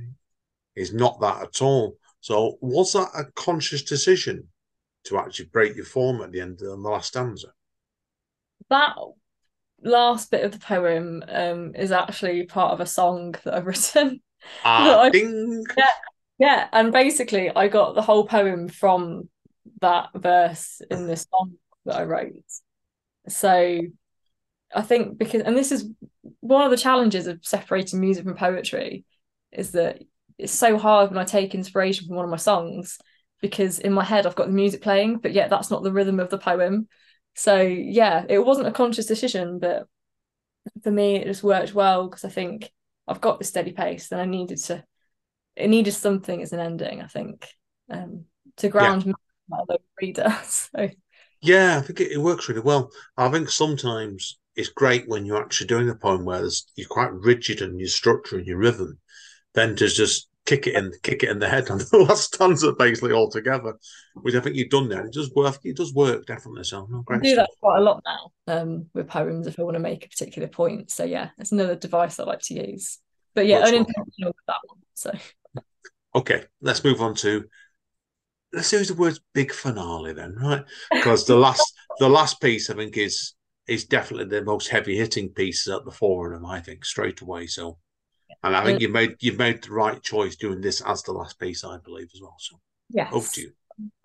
[0.76, 1.98] is not that at all.
[2.20, 4.48] So was that a conscious decision
[5.06, 7.50] to actually break your form at the end of the last stanza?
[8.70, 8.96] That
[9.82, 14.22] last bit of the poem um, is actually part of a song that I've written.
[14.64, 15.64] Ah, I, ding.
[15.78, 15.90] Yeah,
[16.38, 19.30] yeah, and basically I got the whole poem from
[19.82, 21.54] that verse in this song
[21.86, 22.34] that I wrote.
[23.28, 23.82] So
[24.76, 25.90] I think because and this is
[26.42, 29.06] one of the challenges of separating music from poetry
[29.52, 30.04] is that
[30.38, 33.00] it's so hard when I take inspiration from one of my songs
[33.42, 36.20] because in my head I've got the music playing, but yet that's not the rhythm
[36.20, 36.88] of the poem.
[37.36, 39.88] So yeah, it wasn't a conscious decision, but
[40.84, 42.72] for me it just worked well because I think
[43.08, 44.84] I've got the steady pace and I needed to
[45.56, 47.48] it needed something as an ending, I think,
[47.90, 48.26] um,
[48.58, 49.14] to ground yeah.
[49.48, 49.60] my
[50.02, 50.36] reader.
[50.44, 50.90] So
[51.42, 52.92] yeah, I think it, it works really well.
[53.16, 57.62] I think sometimes it's great when you're actually doing a poem where you're quite rigid
[57.62, 58.98] in your structure and your rhythm
[59.54, 62.72] then to just kick it in, kick it in the head on the last stanza
[62.74, 63.74] basically altogether,
[64.22, 65.06] which I think you've done there.
[65.06, 65.60] It does work.
[65.64, 66.64] It does work definitely.
[66.64, 67.48] So no, great I do stuff.
[67.48, 70.48] that quite a lot now um, with poems if I want to make a particular
[70.48, 70.92] point.
[70.92, 73.00] So yeah, it's another device I like to use.
[73.34, 74.80] But yeah, unintentional with that one.
[74.94, 75.12] So
[76.16, 77.46] okay, let's move on to.
[78.54, 80.64] Let's use the words "big finale" then, right?
[80.90, 83.34] Because the last, the last piece I think is
[83.68, 86.50] is definitely the most heavy hitting pieces at the fore of them.
[86.50, 87.48] I think straight away.
[87.48, 87.78] So
[88.44, 91.40] and I think you've made you've made the right choice doing this as the last
[91.40, 92.36] piece, I believe, as well.
[92.40, 92.60] So
[92.90, 93.12] yes.
[93.12, 93.52] over to you.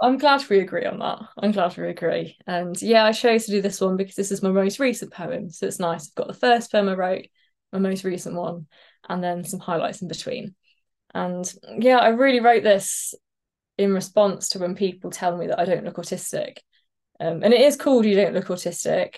[0.01, 1.19] I'm glad we agree on that.
[1.39, 2.37] I'm glad we agree.
[2.47, 5.51] And yeah, I chose to do this one because this is my most recent poem.
[5.51, 6.09] So it's nice.
[6.09, 7.27] I've got the first poem I wrote,
[7.73, 8.67] my most recent one,
[9.09, 10.55] and then some highlights in between.
[11.15, 13.15] And yeah, I really wrote this
[13.79, 16.59] in response to when people tell me that I don't look autistic.
[17.21, 19.17] Um, and it is called You Don't Look Autistic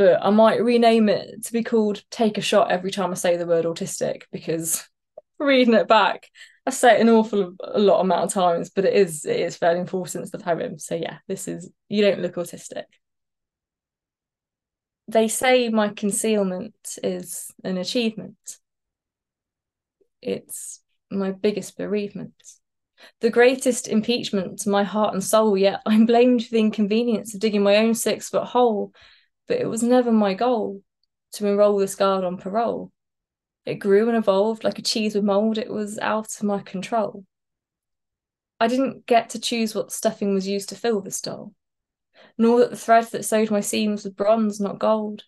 [0.00, 3.36] but I might rename it to be called Take a Shot every time I say
[3.36, 4.88] the word autistic because
[5.38, 6.26] reading it back,
[6.64, 9.58] I say it an awful a lot amount of times, but it is it is
[9.58, 10.78] fairly important to the poem.
[10.78, 12.84] So yeah, this is you don't look autistic.
[15.06, 18.38] They say my concealment is an achievement.
[20.22, 20.80] It's
[21.10, 22.32] my biggest bereavement.
[23.20, 27.40] The greatest impeachment to my heart and soul, yet I'm blamed for the inconvenience of
[27.40, 28.94] digging my own six foot hole
[29.50, 30.80] but it was never my goal
[31.32, 32.92] to enroll this guard on parole.
[33.66, 37.24] It grew and evolved like a cheese with mould, it was out of my control.
[38.60, 41.52] I didn't get to choose what stuffing was used to fill the doll,
[42.38, 45.24] nor that the thread that sewed my seams was bronze, not gold.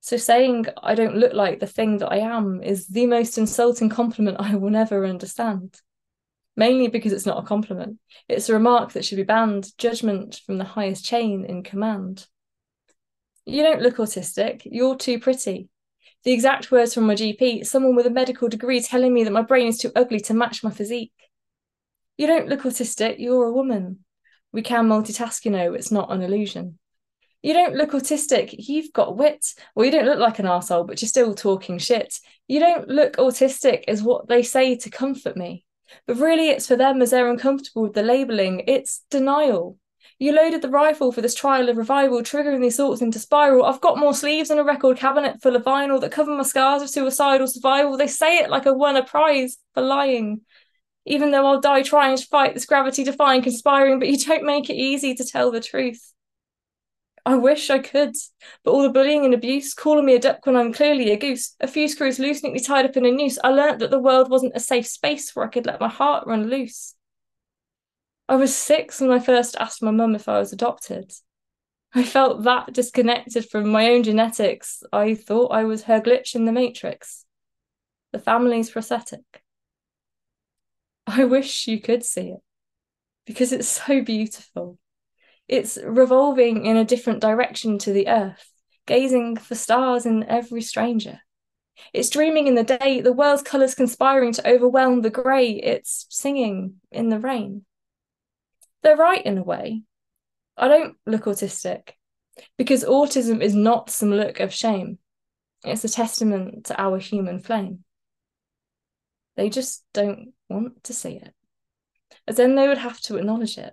[0.00, 3.88] So saying I don't look like the thing that I am is the most insulting
[3.88, 5.80] compliment I will never understand.
[6.54, 7.98] Mainly because it's not a compliment.
[8.28, 12.26] It's a remark that should be banned, judgment from the highest chain in command.
[13.46, 14.62] You don't look autistic.
[14.64, 15.68] You're too pretty.
[16.24, 19.42] The exact words from my GP someone with a medical degree telling me that my
[19.42, 21.12] brain is too ugly to match my physique.
[22.16, 23.16] You don't look autistic.
[23.18, 24.04] You're a woman.
[24.52, 26.78] We can multitask, you know, it's not an illusion.
[27.42, 28.54] You don't look autistic.
[28.56, 29.44] You've got wit.
[29.74, 32.18] Well, you don't look like an arsehole, but you're still talking shit.
[32.48, 35.66] You don't look autistic, is what they say to comfort me.
[36.06, 38.62] But really, it's for them as they're uncomfortable with the labelling.
[38.66, 39.78] It's denial.
[40.18, 43.64] You loaded the rifle for this trial of revival, triggering these thoughts into spiral.
[43.64, 46.82] I've got more sleeves and a record cabinet full of vinyl that cover my scars
[46.82, 47.96] of suicidal survival.
[47.96, 50.42] They say it like I won a prize for lying.
[51.04, 54.70] Even though I'll die trying to fight this gravity defying conspiring, but you don't make
[54.70, 56.12] it easy to tell the truth.
[57.26, 58.14] I wish I could,
[58.64, 61.56] but all the bullying and abuse, calling me a duck when I'm clearly a goose,
[61.58, 64.30] a few screws loose, neatly tied up in a noose, I learnt that the world
[64.30, 66.94] wasn't a safe space where I could let my heart run loose.
[68.28, 71.12] I was six when I first asked my mum if I was adopted.
[71.94, 74.82] I felt that disconnected from my own genetics.
[74.92, 77.24] I thought I was her glitch in the matrix,
[78.12, 79.42] the family's prosthetic.
[81.06, 82.40] I wish you could see it
[83.26, 84.78] because it's so beautiful.
[85.46, 88.50] It's revolving in a different direction to the earth,
[88.86, 91.20] gazing for stars in every stranger.
[91.92, 95.50] It's dreaming in the day, the world's colours conspiring to overwhelm the grey.
[95.50, 97.66] It's singing in the rain.
[98.84, 99.82] They're right in a way.
[100.58, 101.92] I don't look autistic
[102.58, 104.98] because autism is not some look of shame.
[105.64, 107.84] It's a testament to our human flame.
[109.36, 111.32] They just don't want to see it.
[112.28, 113.72] As then they would have to acknowledge it,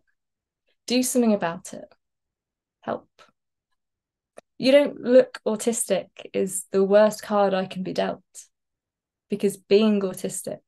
[0.88, 1.94] do something about it,
[2.80, 3.10] help.
[4.58, 8.24] You don't look autistic is the worst card I can be dealt
[9.30, 10.62] because being autistic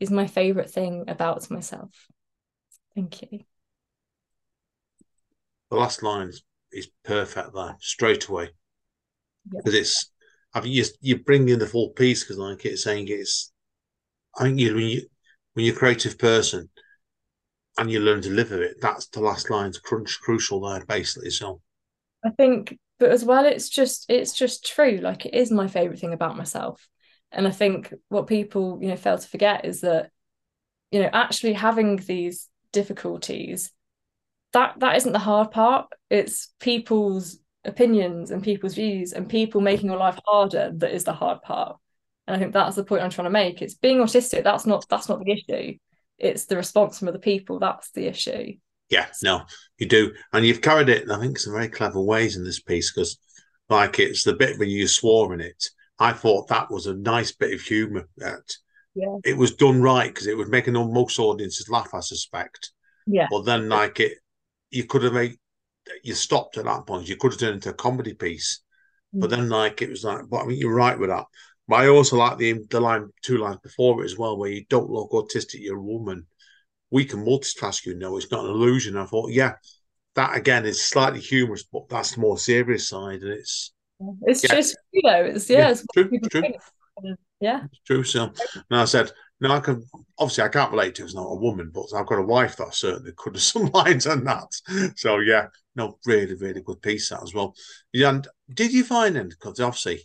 [0.00, 2.08] is my favourite thing about myself.
[2.96, 3.44] Thank you.
[5.70, 6.42] The last line is,
[6.72, 8.50] is perfect there, straight away.
[9.50, 10.10] Because it's,
[10.54, 13.52] I think you, you bring in the full piece because, like it's saying, it's,
[14.38, 15.02] I think you, when you,
[15.54, 16.68] when you're a creative person
[17.78, 21.30] and you learn to live with it, that's the last line's crunch crucial there, basically.
[21.30, 21.60] So
[22.24, 24.98] I think, but as well, it's just it's just true.
[25.02, 26.88] Like it is my favorite thing about myself,
[27.32, 30.10] and I think what people you know fail to forget is that
[30.90, 33.72] you know actually having these difficulties
[34.54, 35.86] that that isn't the hard part.
[36.10, 41.12] It's people's opinions and people's views and people making your life harder that is the
[41.12, 41.76] hard part.
[42.26, 43.60] And I think that's the point I'm trying to make.
[43.60, 44.42] It's being autistic.
[44.44, 45.78] That's not that's not the issue.
[46.18, 47.58] It's the response from other people.
[47.58, 48.54] That's the issue.
[48.90, 49.42] Yeah, no,
[49.78, 51.10] you do, and you've carried it.
[51.10, 53.18] I think some very clever ways in this piece because,
[53.68, 55.70] like, it's the bit where you swore in it.
[55.98, 58.08] I thought that was a nice bit of humour.
[58.18, 58.42] That
[58.94, 61.92] yeah, it was done right because it would make most audiences laugh.
[61.94, 62.72] I suspect.
[63.06, 63.26] Yeah.
[63.30, 64.18] But then, like it,
[64.70, 65.36] you could have made
[66.02, 67.08] you stopped at that point.
[67.08, 68.60] You could have turned into a comedy piece.
[69.14, 69.20] Mm.
[69.20, 71.26] But then, like, it was like, but I mean, you're right with that.
[71.66, 74.64] But I also like the the line, two lines before it as well, where you
[74.68, 76.26] don't look autistic, you're a woman.
[76.90, 78.96] We can multitask, you know, it's not an illusion.
[78.96, 79.54] I thought, yeah,
[80.14, 83.72] that again is slightly humorous, but that's the more serious side, and it's
[84.26, 84.54] it's yeah.
[84.54, 86.42] just you know, it's yeah, yeah it's true, true.
[87.40, 88.04] yeah, it's true.
[88.04, 89.10] So, and I said,
[89.44, 89.84] no, I can
[90.18, 92.74] obviously I can't relate to it's not a woman, but I've got a wife that
[92.74, 94.50] certainly could have some lines on that.
[94.96, 97.54] So yeah, no, really, really good piece that as well.
[97.92, 100.00] And did you find then because obviously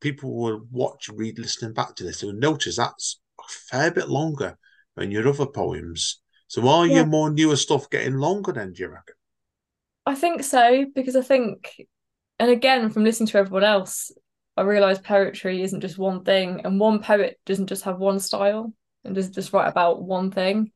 [0.00, 4.10] people will watch, read, listening back to this, they will notice that's a fair bit
[4.10, 4.58] longer
[4.96, 6.20] than your other poems.
[6.48, 6.96] So are yeah.
[6.96, 9.14] your more newer stuff getting longer then, do you reckon?
[10.04, 11.86] I think so, because I think,
[12.38, 14.12] and again, from listening to everyone else,
[14.54, 18.74] I realised poetry isn't just one thing, and one poet doesn't just have one style
[19.04, 20.70] and doesn't just write about one thing.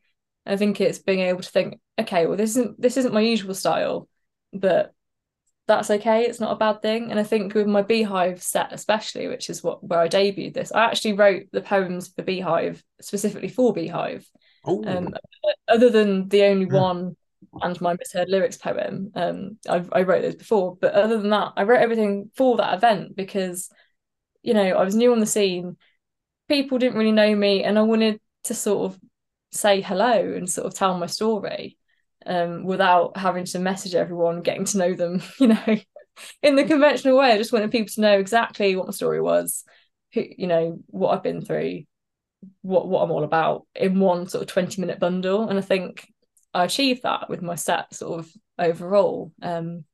[0.45, 3.55] I think it's being able to think, okay, well, this isn't this isn't my usual
[3.55, 4.09] style,
[4.53, 4.93] but
[5.67, 6.23] that's okay.
[6.23, 7.11] It's not a bad thing.
[7.11, 10.73] And I think with my Beehive set, especially, which is what where I debuted this,
[10.73, 14.29] I actually wrote the poems for Beehive specifically for Beehive.
[14.67, 15.15] Um,
[15.69, 16.81] other than the only yeah.
[16.81, 17.17] one
[17.63, 20.77] and my misheard lyrics poem, um, I, I wrote those before.
[20.81, 23.69] But other than that, I wrote everything for that event because,
[24.43, 25.77] you know, I was new on the scene.
[26.49, 29.01] People didn't really know me, and I wanted to sort of
[29.53, 31.77] say hello and sort of tell my story
[32.27, 35.77] um, without having to message everyone, getting to know them, you know,
[36.43, 37.33] in the conventional way.
[37.33, 39.65] I just wanted people to know exactly what my story was,
[40.13, 41.83] who, you know, what I've been through,
[42.63, 45.49] what what I'm all about in one sort of 20 minute bundle.
[45.49, 46.07] And I think
[46.55, 49.33] I achieved that with my set sort of overall.
[49.43, 49.85] Um,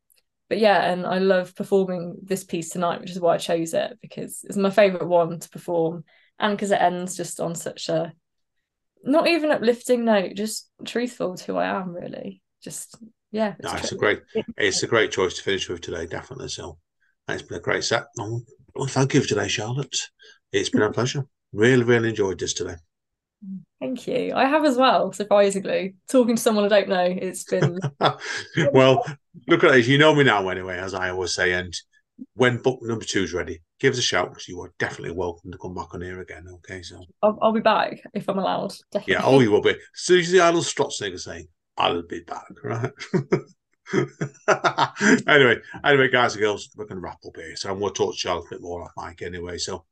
[0.48, 3.98] but yeah, and I love performing this piece tonight, which is why I chose it
[4.02, 6.04] because it's my favourite one to perform,
[6.38, 8.12] and because it ends just on such a
[9.04, 12.40] not even uplifting note, just truthful to who I am, really.
[12.62, 12.96] Just
[13.30, 13.54] yeah.
[13.58, 14.20] It's, no, it's a great
[14.56, 16.48] it's a great choice to finish with today, definitely.
[16.48, 16.78] So
[17.28, 18.04] it's been a great set.
[18.18, 18.42] Oh,
[18.74, 19.96] well, thank you for today, Charlotte.
[20.52, 21.26] It's been a pleasure.
[21.52, 22.76] Really, really enjoyed this today.
[23.80, 24.32] Thank you.
[24.34, 25.96] I have as well, surprisingly.
[26.08, 27.78] Talking to someone I don't know, it's been
[28.72, 29.04] well,
[29.48, 29.86] look at it.
[29.86, 31.74] You know me now anyway, as I always say, and
[32.34, 35.50] when book number two is ready, give us a shout because you are definitely welcome
[35.50, 36.46] to come back on here again.
[36.48, 38.72] Okay, so I'll, I'll be back if I'm allowed.
[38.92, 39.14] Definitely.
[39.14, 39.70] Yeah, oh, you will be.
[39.70, 42.92] As soon as the idle Schwarzenegger saying, "I'll be back," right?
[45.26, 47.56] anyway, anyway, guys and girls, we're going to wrap up here.
[47.56, 49.58] So I'm going to talk to Charlotte a bit more off mic anyway.
[49.58, 49.84] So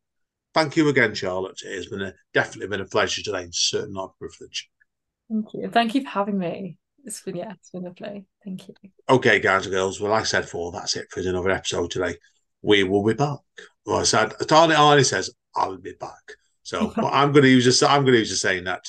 [0.54, 1.60] thank you again, Charlotte.
[1.64, 4.70] It has been a, definitely been a pleasure today and certainly not a privilege.
[5.28, 5.68] Thank you.
[5.68, 6.78] Thank you for having me.
[7.04, 8.26] It's been yeah, it's been lovely.
[8.44, 8.74] Thank you.
[9.08, 10.00] Okay, guys and girls.
[10.00, 12.16] Well, like I said before, that's it for another episode today.
[12.62, 13.38] We will be back.
[13.90, 16.36] Well, I said Atani Arnie says I'll be back.
[16.62, 18.84] So but I'm going to use a, I'm going to use a saying that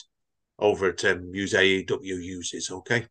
[0.60, 3.08] over at um, use AEW uses okay,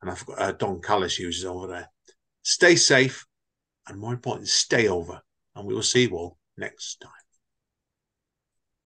[0.00, 1.90] and I've got uh, Don Callis uses over there.
[2.42, 3.26] Stay safe,
[3.86, 5.20] and more important, stay over,
[5.54, 7.23] and we will see you all next time.